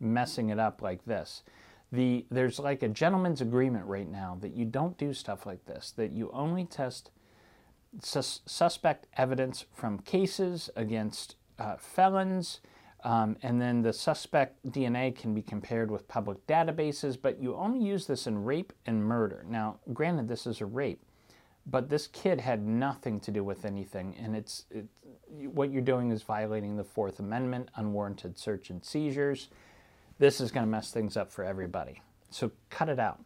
messing 0.00 0.50
it 0.50 0.58
up 0.58 0.82
like 0.82 1.04
this. 1.04 1.42
The, 1.92 2.26
there's 2.30 2.58
like 2.58 2.82
a 2.82 2.88
gentleman's 2.88 3.40
agreement 3.40 3.86
right 3.86 4.10
now 4.10 4.36
that 4.40 4.54
you 4.54 4.64
don't 4.64 4.98
do 4.98 5.14
stuff 5.14 5.46
like 5.46 5.64
this, 5.66 5.92
that 5.92 6.12
you 6.12 6.28
only 6.32 6.64
test 6.64 7.10
sus- 8.02 8.40
suspect 8.46 9.06
evidence 9.16 9.64
from 9.72 9.98
cases 9.98 10.70
against 10.76 11.36
uh, 11.58 11.76
felons, 11.76 12.60
um, 13.04 13.36
and 13.42 13.60
then 13.60 13.82
the 13.82 13.92
suspect 13.92 14.64
DNA 14.66 15.14
can 15.14 15.34
be 15.34 15.42
compared 15.42 15.90
with 15.90 16.08
public 16.08 16.44
databases, 16.46 17.16
but 17.20 17.40
you 17.40 17.54
only 17.54 17.84
use 17.84 18.06
this 18.06 18.26
in 18.26 18.44
rape 18.44 18.72
and 18.86 19.04
murder. 19.04 19.44
Now, 19.48 19.78
granted, 19.92 20.28
this 20.28 20.46
is 20.46 20.60
a 20.60 20.66
rape, 20.66 21.02
but 21.66 21.88
this 21.88 22.06
kid 22.08 22.40
had 22.40 22.66
nothing 22.66 23.20
to 23.20 23.30
do 23.30 23.44
with 23.44 23.64
anything, 23.64 24.16
and 24.20 24.34
it's 24.34 24.64
it, 24.70 24.86
what 25.28 25.70
you're 25.70 25.82
doing 25.82 26.10
is 26.10 26.22
violating 26.22 26.76
the 26.76 26.84
Fourth 26.84 27.18
Amendment, 27.18 27.70
unwarranted 27.76 28.38
search 28.38 28.70
and 28.70 28.84
seizures. 28.84 29.48
This 30.18 30.40
is 30.40 30.50
going 30.50 30.66
to 30.66 30.70
mess 30.70 30.90
things 30.90 31.16
up 31.16 31.30
for 31.30 31.44
everybody. 31.44 32.02
So 32.30 32.50
cut 32.70 32.88
it 32.88 32.98
out. 32.98 33.20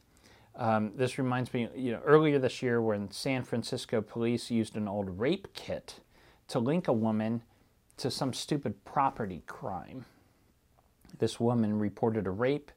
Um, 0.54 0.92
this 0.94 1.18
reminds 1.18 1.52
me, 1.54 1.68
you 1.74 1.92
know, 1.92 2.00
earlier 2.04 2.38
this 2.38 2.62
year 2.62 2.80
when 2.80 3.10
San 3.10 3.42
Francisco 3.42 4.02
police 4.02 4.50
used 4.50 4.76
an 4.76 4.86
old 4.86 5.18
rape 5.18 5.48
kit 5.54 6.00
to 6.48 6.58
link 6.58 6.88
a 6.88 6.92
woman 6.92 7.42
to 7.96 8.10
some 8.10 8.32
stupid 8.32 8.84
property 8.84 9.42
crime. 9.46 10.04
This 11.18 11.40
woman 11.40 11.78
reported 11.78 12.26
a 12.26 12.30
rape, 12.30 12.70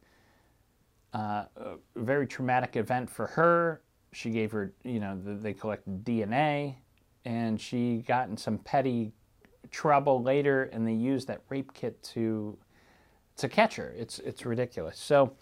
uh, 1.14 1.46
a 1.58 1.76
very 1.96 2.28
traumatic 2.28 2.76
event 2.76 3.10
for 3.10 3.28
her. 3.28 3.82
She 4.14 4.30
gave 4.30 4.52
her, 4.52 4.74
you 4.84 5.00
know, 5.00 5.20
they 5.22 5.54
collected 5.54 6.06
DNA, 6.06 6.76
and 7.26 7.60
she 7.60 8.04
got 8.08 8.30
in 8.30 8.38
some 8.38 8.58
petty 8.60 9.12
trouble 9.72 10.22
later, 10.22 10.64
and 10.72 10.88
they 10.88 10.94
used 10.94 11.28
that 11.28 11.42
rape 11.50 11.74
kit 11.74 12.02
to 12.04 12.58
to 13.38 13.50
catch 13.50 13.76
her. 13.76 13.94
It's 13.98 14.20
it's 14.20 14.46
ridiculous. 14.46 14.98
So 14.98 15.34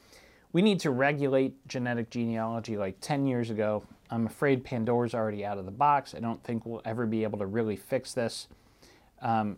we 0.54 0.62
need 0.62 0.80
to 0.82 0.92
regulate 0.92 1.68
genetic 1.68 2.10
genealogy 2.12 2.78
like 2.78 2.98
10 3.02 3.26
years 3.26 3.50
ago. 3.50 3.84
I'm 4.10 4.28
afraid 4.28 4.64
Pandora's 4.64 5.16
already 5.16 5.44
out 5.44 5.58
of 5.58 5.66
the 5.66 5.72
box. 5.72 6.14
I 6.16 6.20
don't 6.20 6.42
think 6.44 6.66
we'll 6.66 6.84
ever 6.86 7.08
be 7.08 7.24
able 7.24 7.40
to 7.40 7.48
really 7.48 7.76
fix 7.76 8.14
this. 8.14 8.48
Um, 9.22 9.58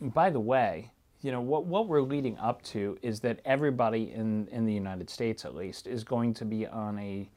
by 0.00 0.28
the 0.30 0.40
way, 0.40 0.90
you 1.20 1.30
know 1.30 1.40
what 1.40 1.66
what 1.66 1.86
we're 1.86 2.02
leading 2.02 2.36
up 2.38 2.62
to 2.62 2.98
is 3.00 3.20
that 3.20 3.38
everybody 3.44 4.10
in 4.10 4.48
in 4.48 4.66
the 4.66 4.72
United 4.72 5.08
States 5.08 5.44
at 5.44 5.54
least 5.54 5.86
is 5.86 6.02
going 6.02 6.34
to 6.34 6.44
be 6.44 6.66
on 6.66 6.98
a 6.98 7.30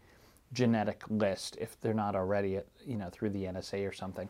genetic 0.53 1.03
list 1.09 1.55
if 1.61 1.79
they're 1.81 1.93
not 1.93 2.15
already 2.15 2.59
you 2.83 2.97
know 2.97 3.09
through 3.11 3.29
the 3.29 3.43
NSA 3.43 3.87
or 3.87 3.93
something. 3.93 4.27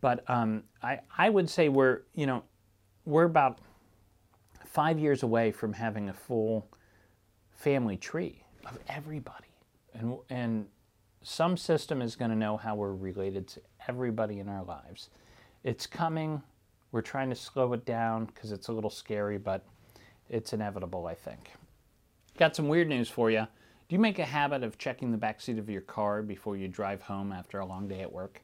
But 0.00 0.24
um, 0.30 0.62
I 0.82 1.00
I 1.18 1.28
would 1.28 1.50
say 1.50 1.68
we're 1.68 2.02
you 2.14 2.24
know 2.24 2.44
we're 3.04 3.24
about 3.24 3.58
five 4.64 4.98
years 4.98 5.22
away 5.22 5.52
from 5.52 5.74
having 5.74 6.08
a 6.08 6.14
full 6.14 6.66
family 7.54 7.96
tree 7.96 8.44
of 8.66 8.78
everybody. 8.88 9.48
And, 9.94 10.18
and 10.30 10.66
some 11.22 11.56
system 11.56 12.02
is 12.02 12.16
going 12.16 12.30
to 12.30 12.36
know 12.36 12.56
how 12.56 12.74
we're 12.74 12.92
related 12.92 13.48
to 13.48 13.60
everybody 13.88 14.40
in 14.40 14.48
our 14.48 14.64
lives. 14.64 15.10
It's 15.62 15.86
coming. 15.86 16.42
We're 16.92 17.00
trying 17.00 17.30
to 17.30 17.36
slow 17.36 17.72
it 17.72 17.84
down 17.84 18.26
because 18.26 18.52
it's 18.52 18.68
a 18.68 18.72
little 18.72 18.90
scary, 18.90 19.38
but 19.38 19.64
it's 20.28 20.52
inevitable, 20.52 21.06
I 21.06 21.14
think. 21.14 21.50
Got 22.38 22.56
some 22.56 22.68
weird 22.68 22.88
news 22.88 23.08
for 23.08 23.30
you. 23.30 23.46
Do 23.88 23.94
you 23.94 23.98
make 23.98 24.18
a 24.18 24.24
habit 24.24 24.62
of 24.62 24.78
checking 24.78 25.12
the 25.12 25.18
backseat 25.18 25.58
of 25.58 25.68
your 25.68 25.82
car 25.82 26.22
before 26.22 26.56
you 26.56 26.68
drive 26.68 27.02
home 27.02 27.32
after 27.32 27.60
a 27.60 27.66
long 27.66 27.86
day 27.86 28.00
at 28.00 28.12
work? 28.12 28.42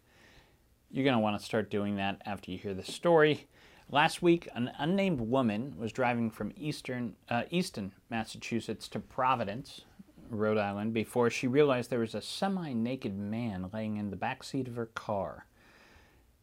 You're 0.90 1.04
going 1.04 1.16
to 1.16 1.20
want 1.20 1.38
to 1.38 1.44
start 1.44 1.70
doing 1.70 1.96
that 1.96 2.20
after 2.26 2.50
you 2.50 2.58
hear 2.58 2.74
this 2.74 2.92
story. 2.92 3.46
Last 3.92 4.22
week, 4.22 4.48
an 4.54 4.70
unnamed 4.78 5.20
woman 5.20 5.74
was 5.76 5.90
driving 5.90 6.30
from 6.30 6.52
Eastern, 6.56 7.16
uh, 7.28 7.42
Easton, 7.50 7.92
Massachusetts 8.08 8.86
to 8.88 9.00
Providence, 9.00 9.80
Rhode 10.28 10.58
Island, 10.58 10.94
before 10.94 11.28
she 11.28 11.48
realized 11.48 11.90
there 11.90 11.98
was 11.98 12.14
a 12.14 12.22
semi 12.22 12.72
naked 12.72 13.18
man 13.18 13.68
laying 13.72 13.96
in 13.96 14.10
the 14.10 14.16
back 14.16 14.44
seat 14.44 14.68
of 14.68 14.76
her 14.76 14.86
car. 14.86 15.46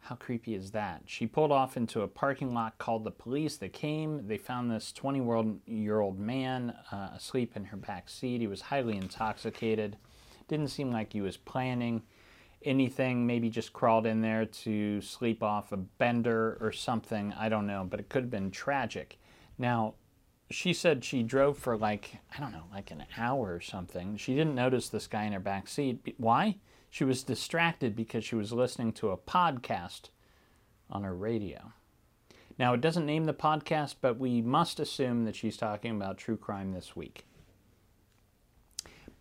How 0.01 0.15
creepy 0.15 0.55
is 0.55 0.71
that? 0.71 1.03
She 1.05 1.25
pulled 1.25 1.53
off 1.53 1.77
into 1.77 2.01
a 2.01 2.07
parking 2.10 2.53
lot, 2.53 2.77
called 2.79 3.05
the 3.05 3.12
police. 3.12 3.55
They 3.55 3.69
came. 3.69 4.27
They 4.27 4.38
found 4.38 4.69
this 4.69 4.91
20 4.91 5.62
year 5.67 6.01
old 6.01 6.19
man 6.19 6.73
uh, 6.91 7.12
asleep 7.15 7.53
in 7.55 7.63
her 7.65 7.77
back 7.77 8.10
seat. 8.10 8.41
He 8.41 8.47
was 8.47 8.60
highly 8.60 8.97
intoxicated. 8.97 9.95
Didn't 10.49 10.67
seem 10.67 10.91
like 10.91 11.13
he 11.13 11.21
was 11.21 11.38
planning 11.38 12.03
anything, 12.67 13.25
maybe 13.25 13.49
just 13.49 13.73
crawled 13.73 14.06
in 14.06 14.21
there 14.21 14.45
to 14.45 15.01
sleep 15.01 15.41
off 15.41 15.71
a 15.71 15.77
bender 15.77 16.58
or 16.62 16.71
something. 16.71 17.34
I 17.34 17.49
don't 17.49 17.65
know, 17.65 17.88
but 17.89 17.99
it 17.99 18.10
could 18.10 18.23
have 18.23 18.32
been 18.32 18.51
tragic. 18.51 19.17
Now, 19.58 19.95
she 20.49 20.73
said 20.73 21.03
she 21.03 21.23
drove 21.23 21.58
for 21.58 21.77
like, 21.77 22.17
I 22.36 22.39
don't 22.39 22.51
know, 22.51 22.65
like 22.71 22.91
an 22.91 23.06
hour 23.17 23.53
or 23.53 23.62
something. 23.62 24.17
She 24.17 24.36
didn't 24.36 24.56
notice 24.56 24.89
this 24.89 25.08
guy 25.08 25.23
in 25.23 25.34
her 25.34 25.39
back 25.39 25.67
seat. 25.67 26.15
Why? 26.17 26.58
She 26.89 27.03
was 27.03 27.23
distracted 27.23 27.95
because 27.95 28.23
she 28.23 28.36
was 28.36 28.53
listening 28.53 28.93
to 28.93 29.12
a 29.12 29.17
podcast 29.17 30.10
on 30.89 31.03
her 31.03 31.15
radio. 31.15 31.73
Now, 32.60 32.73
it 32.73 32.82
doesn't 32.82 33.06
name 33.06 33.25
the 33.25 33.34
podcast, 33.34 33.95
but 34.01 34.17
we 34.17 34.41
must 34.41 34.80
assume 34.80 35.25
that 35.25 35.36
she's 35.36 35.58
talking 35.58 35.91
about 35.91 36.17
true 36.17 36.38
crime 36.38 36.71
this 36.73 36.95
week. 36.95 37.25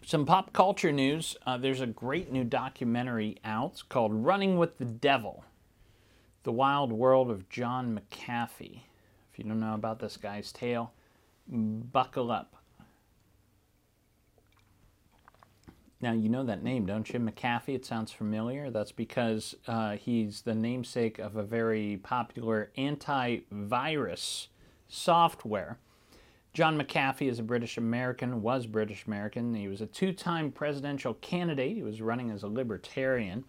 Some 0.07 0.25
pop 0.25 0.53
culture 0.53 0.93
news. 0.93 1.37
Uh, 1.45 1.57
there's 1.57 1.81
a 1.81 1.87
great 1.89 2.31
new 2.31 2.45
documentary 2.45 3.39
out 3.45 3.83
called 3.89 4.15
Running 4.15 4.57
with 4.57 4.79
the 4.79 4.85
Devil 4.85 5.45
The 6.45 6.53
Wild 6.53 6.93
World 6.93 7.29
of 7.29 7.49
John 7.49 7.99
McAfee. 7.99 8.83
If 9.33 9.37
you 9.37 9.45
don't 9.47 9.59
know 9.59 9.75
about 9.75 9.99
this 9.99 10.17
guy's 10.17 10.53
tale, 10.53 10.93
buckle 11.49 12.31
up. 12.31 12.55
Now, 16.01 16.13
you 16.13 16.29
know 16.29 16.45
that 16.45 16.63
name, 16.63 16.87
don't 16.87 17.13
you? 17.13 17.19
McAfee, 17.19 17.75
it 17.75 17.85
sounds 17.85 18.13
familiar. 18.13 18.71
That's 18.71 18.93
because 18.93 19.57
uh, 19.67 19.97
he's 19.97 20.43
the 20.43 20.55
namesake 20.55 21.19
of 21.19 21.35
a 21.35 21.43
very 21.43 21.99
popular 22.01 22.71
antivirus 22.79 24.47
software 24.87 25.81
John 26.57 26.81
McAfee 26.81 27.29
is 27.29 27.39
a 27.39 27.43
British 27.43 27.77
American, 27.77 28.41
was 28.41 28.65
British 28.65 29.05
American. 29.07 29.53
He 29.53 29.69
was 29.69 29.83
a 29.83 29.87
two 29.87 30.15
time 30.15 30.51
presidential 30.51 31.13
candidate. 31.13 31.77
He 31.77 31.83
was 31.83 32.01
running 32.01 32.31
as 32.31 32.43
a 32.43 32.49
libertarian. 32.49 33.45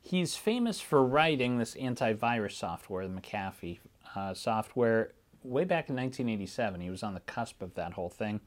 He's 0.00 0.36
famous 0.36 0.80
for 0.80 1.04
writing 1.04 1.58
this 1.58 1.74
antivirus 1.74 2.52
software, 2.52 3.08
the 3.08 3.20
McAfee 3.20 3.78
uh, 4.14 4.32
software, 4.32 5.10
way 5.42 5.64
back 5.64 5.88
in 5.88 5.96
1987. 5.96 6.80
He 6.80 6.88
was 6.88 7.02
on 7.02 7.14
the 7.14 7.20
cusp 7.20 7.62
of 7.62 7.74
that 7.74 7.94
whole 7.94 8.10
thing. 8.10 8.38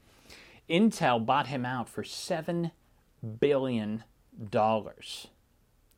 Intel 0.66 1.26
bought 1.26 1.48
him 1.48 1.66
out 1.66 1.86
for 1.86 2.02
$7 2.02 2.70
billion. 3.38 4.04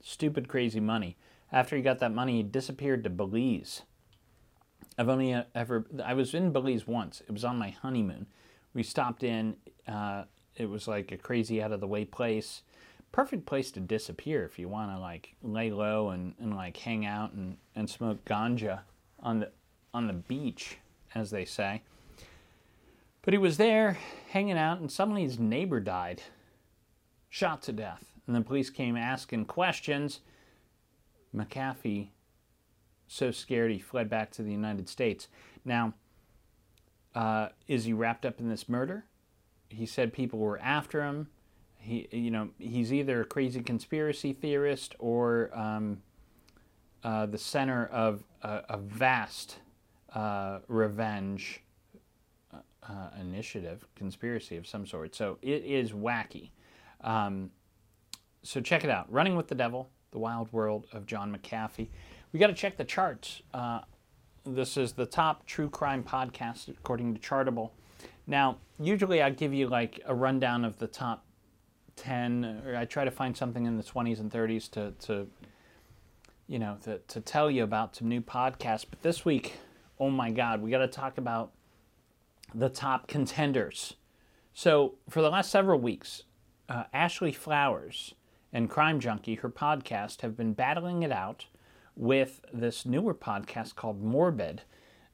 Stupid, 0.03 0.49
crazy 0.49 0.81
money. 0.81 1.17
After 1.53 1.77
he 1.77 1.83
got 1.83 2.01
that 2.01 2.13
money, 2.13 2.39
he 2.39 2.43
disappeared 2.43 3.05
to 3.05 3.11
Belize. 3.11 3.83
I've 4.99 5.09
only 5.09 5.35
ever, 5.55 5.87
I 6.05 6.15
was 6.15 6.35
in 6.35 6.53
Belize 6.53 6.87
once. 6.87 7.23
It 7.23 7.33
was 7.33 7.45
on 7.45 7.59
my 7.59 7.71
honeymoon. 7.71 8.27
We 8.75 8.83
stopped 8.83 9.23
in, 9.23 9.57
uh, 9.87 10.25
it 10.57 10.69
was 10.69 10.87
like 10.87 11.13
a 11.13 11.17
crazy 11.17 11.63
out 11.63 11.73
of 11.73 11.81
the 11.81 11.87
way 11.87 12.05
place. 12.05 12.63
Perfect 13.11 13.47
place 13.47 13.71
to 13.73 13.81
disappear 13.81 14.45
if 14.45 14.59
you 14.59 14.69
want 14.69 14.91
to 14.95 14.99
like 14.99 15.35
lay 15.43 15.71
low 15.71 16.11
and, 16.11 16.35
and 16.39 16.55
like 16.55 16.77
hang 16.77 17.05
out 17.05 17.33
and, 17.33 17.57
and 17.75 17.89
smoke 17.89 18.25
ganja 18.25 18.81
on 19.21 19.41
the 19.41 19.51
on 19.95 20.07
the 20.07 20.15
beach, 20.15 20.79
as 21.15 21.31
they 21.31 21.45
say. 21.45 21.83
But 23.23 23.35
he 23.35 23.39
was 23.39 23.57
there 23.57 23.99
hanging 24.31 24.57
out, 24.57 24.81
and 24.81 24.91
suddenly 24.91 25.23
his 25.23 25.39
neighbor 25.39 25.81
died, 25.81 26.23
shot 27.29 27.63
to 27.63 27.73
death. 27.73 28.13
And 28.27 28.35
the 28.35 28.41
police 28.41 28.71
came 28.71 28.97
asking 28.97 29.45
questions. 29.45 30.21
McAfee, 31.35 32.09
so 33.13 33.31
scared 33.31 33.71
he 33.71 33.79
fled 33.79 34.09
back 34.09 34.31
to 34.31 34.43
the 34.43 34.51
United 34.51 34.89
States. 34.89 35.29
Now, 35.67 35.93
uh, 37.15 37.49
is 37.69 37.85
he 37.85 37.93
wrapped 37.93 38.25
up 38.25 38.41
in 38.41 38.49
this 38.49 38.71
murder? 38.71 39.05
He 39.69 39.85
said 39.85 40.15
people 40.15 40.39
were 40.39 40.59
after 40.61 41.03
him. 41.03 41.29
He, 41.77 42.09
you 42.11 42.31
know, 42.31 42.49
he's 42.59 42.91
either 42.91 43.21
a 43.21 43.25
crazy 43.25 43.61
conspiracy 43.61 44.33
theorist 44.33 44.95
or 44.99 45.51
um, 45.53 46.01
uh, 47.05 47.27
the 47.27 47.37
center 47.37 47.87
of 47.87 48.25
a, 48.41 48.63
a 48.71 48.79
vast 48.79 49.59
uh, 50.15 50.61
revenge 50.69 51.63
uh, 52.55 52.59
uh, 52.89 53.11
initiative, 53.21 53.87
conspiracy 53.95 54.57
of 54.57 54.67
some 54.67 54.87
sort. 54.87 55.15
So 55.15 55.39
it 55.43 55.65
is 55.65 55.93
wacky. 55.93 56.51
Um, 57.03 57.51
so 58.43 58.61
check 58.61 58.85
it 58.85 58.91
out 58.91 59.13
Running 59.13 59.37
with 59.37 59.49
the 59.49 59.55
Devil, 59.55 59.91
The 60.13 60.19
Wild 60.19 60.51
World 60.53 60.87
of 60.93 61.05
John 61.05 61.37
McAfee. 61.37 61.89
We 62.33 62.39
got 62.39 62.47
to 62.47 62.55
check 62.55 62.79
the 62.79 62.85
charts. 62.85 63.43
Uh, 63.53 63.81
this 64.45 64.77
is 64.77 64.93
the 64.93 65.07
top 65.07 65.45
true 65.47 65.69
crime 65.69 66.03
podcast 66.03 66.69
according 66.69 67.15
to 67.15 67.21
Chartable. 67.21 67.71
Now, 68.27 68.57
usually 68.81 69.23
I 69.23 69.31
give 69.31 69.53
you 69.53 69.69
like 69.69 70.01
a 70.07 70.15
rundown 70.15 70.65
of 70.65 70.79
the 70.79 70.87
top 70.87 71.25
10, 71.97 72.63
or 72.67 72.75
I 72.75 72.87
try 72.87 73.05
to 73.05 73.11
find 73.11 73.37
something 73.37 73.67
in 73.67 73.77
the 73.77 73.83
20s 73.83 74.19
and 74.19 74.31
30s 74.31 74.71
to, 74.71 74.93
to 75.07 75.29
you 76.47 76.59
know, 76.59 76.79
to, 76.85 76.99
to 76.99 77.21
tell 77.21 77.51
you 77.51 77.65
about 77.65 77.97
some 77.97 78.09
new 78.09 78.23
podcasts. 78.23 78.87
But 78.89 79.03
this 79.03 79.25
week, 79.25 79.59
oh 80.01 80.11
my 80.11 80.31
God, 80.31 80.63
we 80.63 80.71
got 80.71 80.79
to 80.79 80.89
talk 80.89 81.19
about 81.19 81.53
the 82.55 82.69
top 82.69 83.09
contenders. 83.09 83.95
So, 84.55 84.95
for 85.09 85.23
the 85.23 85.31
last 85.31 85.51
several 85.51 85.79
weeks, 85.81 86.25
uh, 86.69 86.85
Ashley 86.93 87.33
Flowers 87.33 88.15
and 88.53 88.69
Crime 88.69 89.01
Junkie, 89.01 89.37
her 89.37 89.49
podcast, 89.49 90.21
have 90.23 90.37
been 90.37 90.53
battling 90.53 91.03
it 91.03 91.13
out 91.13 91.47
with 91.97 92.41
this 92.53 92.87
newer 92.87 93.15
podcast 93.15 93.75
called 93.75 94.03
Morbid 94.03 94.63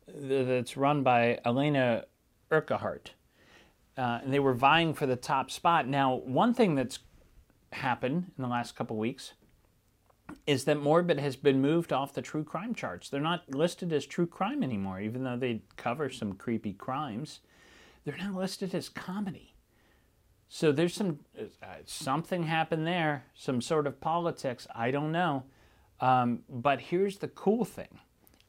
that's 0.07 0.77
run 0.77 1.03
by 1.03 1.38
Alaina 1.45 2.05
Urquhart. 2.51 3.12
Uh, 3.97 4.21
and 4.23 4.33
they 4.33 4.38
were 4.38 4.55
vying 4.55 4.95
for 4.95 5.07
the 5.07 5.17
top 5.17 5.51
spot. 5.51 5.87
Now, 5.87 6.14
one 6.14 6.55
thing 6.55 6.75
that's 6.75 7.01
happened 7.73 8.31
in 8.37 8.43
the 8.43 8.49
last 8.49 8.77
couple 8.77 8.97
weeks 8.97 9.33
is 10.47 10.64
that 10.64 10.81
Morbid 10.81 11.19
has 11.19 11.37
been 11.37 11.61
moved 11.61 11.93
off 11.93 12.12
the 12.12 12.23
true 12.23 12.45
crime 12.45 12.75
charts. 12.75 13.09
They're 13.09 13.21
not 13.21 13.53
listed 13.53 13.93
as 13.93 14.07
true 14.07 14.27
crime 14.27 14.62
anymore, 14.62 15.01
even 15.01 15.25
though 15.25 15.37
they 15.37 15.62
cover 15.77 16.09
some 16.11 16.35
creepy 16.35 16.75
crimes. 16.75 17.41
They're 18.05 18.17
now 18.17 18.38
listed 18.38 18.75
as 18.75 18.88
comedy. 18.88 19.55
So 20.49 20.73
there's 20.73 20.95
some 20.95 21.21
uh, 21.38 21.67
something 21.85 22.45
happened 22.45 22.87
there, 22.87 23.25
some 23.35 23.61
sort 23.61 23.87
of 23.87 24.01
politics. 24.01 24.67
I 24.75 24.91
don't 24.91 25.12
know. 25.12 25.45
Um, 26.01 26.41
but 26.49 26.81
here's 26.81 27.19
the 27.19 27.29
cool 27.29 27.65
thing: 27.65 28.01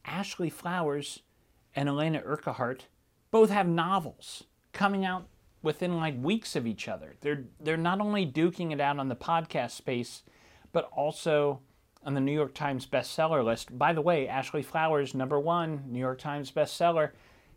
Ashley 0.06 0.50
Flowers 0.50 1.22
and 1.76 1.90
Alaina 1.90 2.22
Urquhart 2.26 2.88
both 3.32 3.50
have 3.50 3.68
novels 3.68 4.44
coming 4.74 5.06
out 5.06 5.28
within 5.62 5.98
like 5.98 6.16
weeks 6.22 6.56
of 6.56 6.66
each 6.66 6.88
other. 6.88 7.16
They're 7.22 7.46
they're 7.60 7.78
not 7.78 8.02
only 8.02 8.26
duking 8.26 8.72
it 8.72 8.80
out 8.80 9.00
on 9.00 9.10
the 9.10 9.16
podcast 9.16 9.72
space, 9.72 10.24
but 10.72 10.90
also 10.96 11.62
on 12.04 12.14
the 12.14 12.22
New 12.22 12.32
York 12.32 12.54
Times 12.54 12.86
bestseller 12.86 13.44
list. 13.44 13.78
By 13.78 13.94
the 13.94 14.02
way, 14.02 14.28
Ashley 14.28 14.64
Flowers, 14.64 15.14
number 15.14 15.40
one 15.40 15.84
New 15.88 16.00
York 16.00 16.20
Times 16.20 16.52
bestseller. 16.52 17.12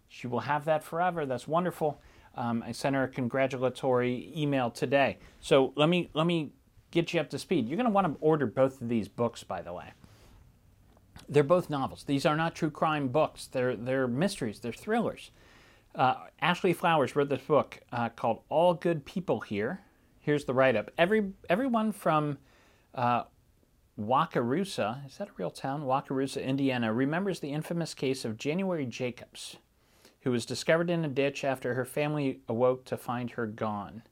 She 0.08 0.26
will 0.26 0.40
have 0.40 0.64
that 0.66 0.84
forever. 0.84 1.24
That's 1.24 1.48
wonderful. 1.48 2.00
Um, 2.34 2.62
I 2.66 2.72
sent 2.72 2.96
her 2.96 3.04
a 3.04 3.08
congratulatory 3.08 4.32
email 4.36 4.70
today. 4.70 5.18
So 5.40 5.72
let 5.76 5.88
me 5.88 6.10
let 6.14 6.26
me 6.26 6.52
get 6.92 7.12
you 7.12 7.20
up 7.20 7.30
to 7.30 7.38
speed. 7.38 7.68
You're 7.68 7.76
going 7.76 7.86
to 7.86 7.92
want 7.92 8.06
to 8.06 8.16
order 8.20 8.46
both 8.46 8.80
of 8.80 8.88
these 8.88 9.08
books, 9.08 9.42
by 9.42 9.60
the 9.60 9.72
way. 9.72 9.92
They're 11.28 11.42
both 11.42 11.68
novels. 11.68 12.04
These 12.04 12.24
are 12.24 12.36
not 12.36 12.54
true 12.54 12.70
crime 12.70 13.08
books. 13.08 13.46
They're 13.46 13.74
they're 13.74 14.06
mysteries. 14.06 14.60
They're 14.60 14.72
thrillers. 14.72 15.30
Uh, 15.94 16.14
Ashley 16.40 16.72
Flowers 16.72 17.16
wrote 17.16 17.28
this 17.28 17.42
book 17.42 17.80
uh, 17.92 18.10
called 18.10 18.42
"All 18.48 18.74
Good 18.74 19.04
People 19.04 19.40
Here." 19.40 19.80
Here's 20.20 20.44
the 20.44 20.54
write-up. 20.54 20.90
Every 20.96 21.32
everyone 21.50 21.92
from 21.92 22.38
uh, 22.94 23.24
Wakarusa, 23.98 25.06
is 25.06 25.18
that 25.18 25.28
a 25.28 25.32
real 25.36 25.50
town? 25.50 25.82
Wakarusa, 25.82 26.44
Indiana, 26.44 26.92
remembers 26.92 27.40
the 27.40 27.52
infamous 27.52 27.92
case 27.94 28.24
of 28.24 28.38
January 28.38 28.86
Jacobs 28.86 29.56
who 30.22 30.30
was 30.30 30.46
discovered 30.46 30.88
in 30.88 31.04
a 31.04 31.08
ditch 31.08 31.44
after 31.44 31.74
her 31.74 31.84
family 31.84 32.40
awoke 32.48 32.84
to 32.86 32.96
find 32.96 33.32
her 33.32 33.46
gone. 33.46 34.02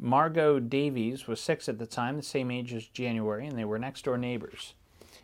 Margot 0.00 0.60
Davies 0.60 1.26
was 1.26 1.40
six 1.40 1.68
at 1.68 1.78
the 1.78 1.86
time, 1.86 2.16
the 2.16 2.22
same 2.22 2.52
age 2.52 2.72
as 2.72 2.86
January, 2.86 3.46
and 3.46 3.58
they 3.58 3.64
were 3.64 3.78
next 3.80 4.04
door 4.04 4.16
neighbors. 4.16 4.74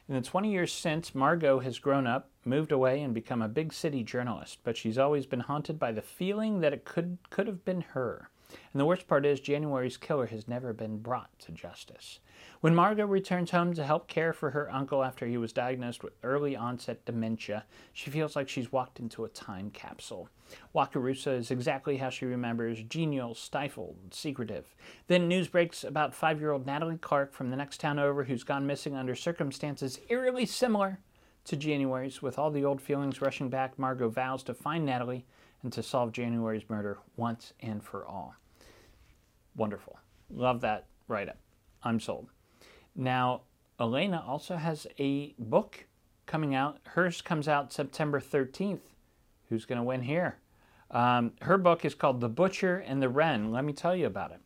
In 0.08 0.14
the 0.14 0.20
20 0.20 0.50
years 0.50 0.72
since, 0.72 1.14
Margot 1.14 1.60
has 1.60 1.78
grown 1.78 2.06
up, 2.06 2.28
moved 2.44 2.72
away, 2.72 3.00
and 3.00 3.14
become 3.14 3.40
a 3.40 3.48
big 3.48 3.72
city 3.72 4.02
journalist, 4.02 4.58
but 4.64 4.76
she's 4.76 4.98
always 4.98 5.26
been 5.26 5.40
haunted 5.40 5.78
by 5.78 5.92
the 5.92 6.02
feeling 6.02 6.60
that 6.60 6.72
it 6.72 6.84
could, 6.84 7.18
could 7.30 7.46
have 7.46 7.64
been 7.64 7.82
her. 7.92 8.30
And 8.72 8.80
the 8.80 8.84
worst 8.84 9.06
part 9.06 9.26
is, 9.26 9.40
January's 9.40 9.96
killer 9.96 10.26
has 10.26 10.48
never 10.48 10.72
been 10.72 10.98
brought 10.98 11.38
to 11.40 11.52
justice. 11.52 12.20
When 12.60 12.74
Margot 12.74 13.06
returns 13.06 13.50
home 13.50 13.74
to 13.74 13.84
help 13.84 14.08
care 14.08 14.32
for 14.32 14.50
her 14.50 14.72
uncle 14.72 15.04
after 15.04 15.26
he 15.26 15.36
was 15.36 15.52
diagnosed 15.52 16.02
with 16.02 16.14
early 16.22 16.56
onset 16.56 17.04
dementia, 17.04 17.64
she 17.92 18.10
feels 18.10 18.34
like 18.34 18.48
she's 18.48 18.72
walked 18.72 18.98
into 18.98 19.24
a 19.24 19.28
time 19.28 19.70
capsule. 19.70 20.28
Wakarusa 20.74 21.38
is 21.38 21.50
exactly 21.50 21.98
how 21.98 22.10
she 22.10 22.24
remembers 22.24 22.82
genial, 22.82 23.34
stifled, 23.34 23.96
secretive. 24.10 24.74
Then 25.06 25.28
news 25.28 25.48
breaks 25.48 25.84
about 25.84 26.14
five 26.14 26.40
year 26.40 26.52
old 26.52 26.66
Natalie 26.66 26.96
Clark 26.96 27.32
from 27.32 27.50
the 27.50 27.56
next 27.56 27.80
town 27.80 27.98
over 27.98 28.24
who's 28.24 28.44
gone 28.44 28.66
missing 28.66 28.94
under 28.94 29.14
circumstances 29.14 30.00
eerily 30.08 30.46
similar 30.46 31.00
to 31.44 31.56
January's. 31.56 32.22
With 32.22 32.38
all 32.38 32.50
the 32.50 32.64
old 32.64 32.80
feelings 32.80 33.20
rushing 33.20 33.48
back, 33.48 33.78
Margot 33.78 34.08
vows 34.08 34.42
to 34.44 34.54
find 34.54 34.84
Natalie 34.84 35.26
and 35.62 35.72
to 35.72 35.82
solve 35.82 36.12
January's 36.12 36.68
murder 36.68 36.98
once 37.16 37.52
and 37.60 37.82
for 37.82 38.06
all. 38.06 38.34
Wonderful. 39.56 39.98
Love 40.30 40.60
that 40.62 40.86
write 41.08 41.28
up. 41.28 41.38
I'm 41.82 42.00
sold. 42.00 42.28
Now, 42.96 43.42
Alaina 43.78 44.24
also 44.26 44.56
has 44.56 44.86
a 44.98 45.34
book 45.38 45.86
coming 46.26 46.54
out. 46.54 46.78
Hers 46.84 47.20
comes 47.20 47.48
out 47.48 47.72
September 47.72 48.20
13th. 48.20 48.80
Who's 49.48 49.66
going 49.66 49.78
to 49.78 49.84
win 49.84 50.02
here? 50.02 50.38
Um, 50.90 51.32
her 51.42 51.58
book 51.58 51.84
is 51.84 51.94
called 51.94 52.20
The 52.20 52.28
Butcher 52.28 52.78
and 52.78 53.02
the 53.02 53.08
Wren. 53.08 53.52
Let 53.52 53.64
me 53.64 53.72
tell 53.72 53.96
you 53.96 54.06
about 54.06 54.30
it. 54.30 54.40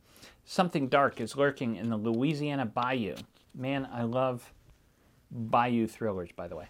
Something 0.45 0.89
dark 0.89 1.21
is 1.21 1.37
lurking 1.37 1.77
in 1.77 1.91
the 1.91 1.97
Louisiana 1.97 2.65
bayou. 2.65 3.17
Man, 3.55 3.87
I 3.93 4.03
love 4.03 4.53
bayou 5.31 5.87
thrillers, 5.87 6.31
by 6.33 6.49
the 6.49 6.57
way. 6.57 6.69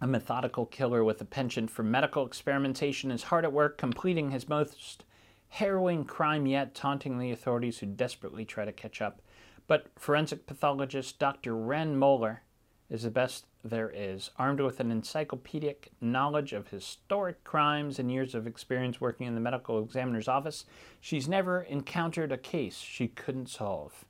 A 0.00 0.06
methodical 0.06 0.64
killer 0.64 1.02
with 1.02 1.20
a 1.20 1.24
penchant 1.24 1.70
for 1.70 1.82
medical 1.82 2.24
experimentation 2.24 3.10
is 3.10 3.24
hard 3.24 3.44
at 3.44 3.52
work 3.52 3.78
completing 3.78 4.30
his 4.30 4.48
most 4.48 5.04
harrowing 5.48 6.04
crime 6.04 6.46
yet, 6.46 6.74
taunting 6.74 7.18
the 7.18 7.30
authorities 7.30 7.78
who 7.78 7.86
desperately 7.86 8.44
try 8.44 8.64
to 8.64 8.72
catch 8.72 9.00
up. 9.00 9.20
But 9.66 9.86
forensic 9.96 10.46
pathologist 10.46 11.18
Dr. 11.18 11.54
Wren 11.54 11.96
Moeller 11.96 12.42
is 12.90 13.02
the 13.02 13.10
best 13.10 13.44
there 13.64 13.90
is, 13.90 14.30
armed 14.38 14.60
with 14.60 14.80
an 14.80 14.90
encyclopedic 14.90 15.90
knowledge 16.00 16.52
of 16.52 16.68
historic 16.68 17.44
crimes 17.44 17.98
and 17.98 18.10
years 18.10 18.34
of 18.34 18.46
experience 18.46 19.00
working 19.00 19.26
in 19.26 19.34
the 19.34 19.40
medical 19.40 19.82
examiner's 19.82 20.28
office. 20.28 20.64
She's 21.00 21.28
never 21.28 21.62
encountered 21.62 22.32
a 22.32 22.38
case 22.38 22.78
she 22.78 23.08
couldn't 23.08 23.50
solve. 23.50 24.04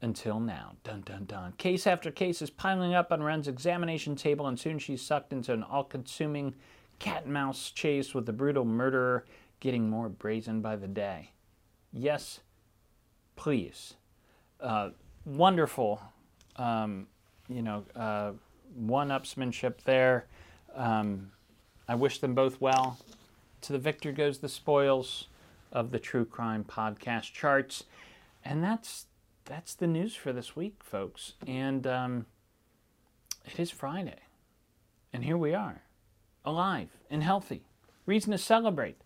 Until 0.00 0.38
now. 0.38 0.76
Dun 0.84 1.02
dun 1.02 1.24
dun. 1.24 1.52
Case 1.56 1.86
after 1.86 2.10
case 2.10 2.42
is 2.42 2.50
piling 2.50 2.94
up 2.94 3.10
on 3.10 3.22
Wren's 3.22 3.48
examination 3.48 4.16
table, 4.16 4.46
and 4.46 4.58
soon 4.58 4.78
she's 4.78 5.00
sucked 5.00 5.32
into 5.32 5.52
an 5.52 5.62
all 5.62 5.84
consuming 5.84 6.54
cat 6.98 7.24
and 7.24 7.32
mouse 7.32 7.70
chase 7.70 8.14
with 8.14 8.26
the 8.26 8.32
brutal 8.32 8.64
murderer 8.64 9.24
getting 9.64 9.90
more 9.90 10.10
brazen 10.10 10.60
by 10.60 10.76
the 10.76 10.88
day. 10.88 11.32
Yes, 11.92 12.40
please 13.36 13.94
uh, 14.60 14.90
wonderful, 15.24 16.02
um, 16.56 17.06
you 17.48 17.62
know, 17.62 17.84
uh, 17.96 18.32
one-upsmanship 18.76 19.82
there. 19.84 20.26
Um, 20.74 21.32
I 21.88 21.94
wish 21.96 22.18
them 22.20 22.34
both 22.34 22.60
well. 22.60 22.98
To 23.62 23.72
the 23.72 23.78
victor 23.78 24.12
goes 24.12 24.38
the 24.38 24.50
spoils 24.50 25.28
of 25.72 25.90
the 25.92 25.98
true 25.98 26.26
crime 26.26 26.64
podcast 26.64 27.32
charts, 27.32 27.84
and 28.44 28.62
that's 28.64 29.06
that's 29.46 29.74
the 29.74 29.86
news 29.86 30.14
for 30.14 30.32
this 30.32 30.56
week, 30.56 30.76
folks. 30.82 31.34
And 31.46 31.86
um, 31.86 32.26
it 33.46 33.58
is 33.60 33.70
Friday, 33.70 34.20
and 35.12 35.24
here 35.24 35.38
we 35.38 35.54
are. 35.54 35.82
alive 36.44 36.90
and 37.10 37.22
healthy. 37.22 37.62
Reason 38.06 38.32
to 38.32 38.38
celebrate. 38.38 39.00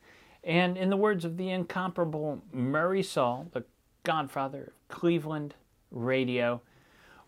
And 0.48 0.78
in 0.78 0.88
the 0.88 0.96
words 0.96 1.26
of 1.26 1.36
the 1.36 1.50
incomparable 1.50 2.40
Murray 2.54 3.02
Saul, 3.02 3.48
the 3.52 3.64
godfather 4.02 4.72
of 4.72 4.88
Cleveland 4.88 5.54
radio, 5.90 6.62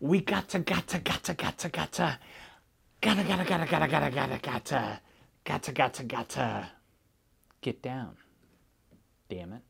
we 0.01 0.23
gotta, 0.23 0.61
gotta, 0.61 0.99
gotta, 1.01 1.35
gotta, 1.35 1.69
gotta, 1.69 2.19
gotta, 3.03 3.23
gotta, 3.27 3.45
gotta, 3.45 3.67
gotta, 3.67 3.67
gotta, 3.67 4.11
gotta, 4.11 4.39
gotta, 4.41 5.01
gotta, 5.45 5.73
gotta, 5.73 6.03
gotta, 6.05 6.71
get 7.61 7.83
down. 7.83 8.17
Damn 9.29 9.53
it. 9.53 9.70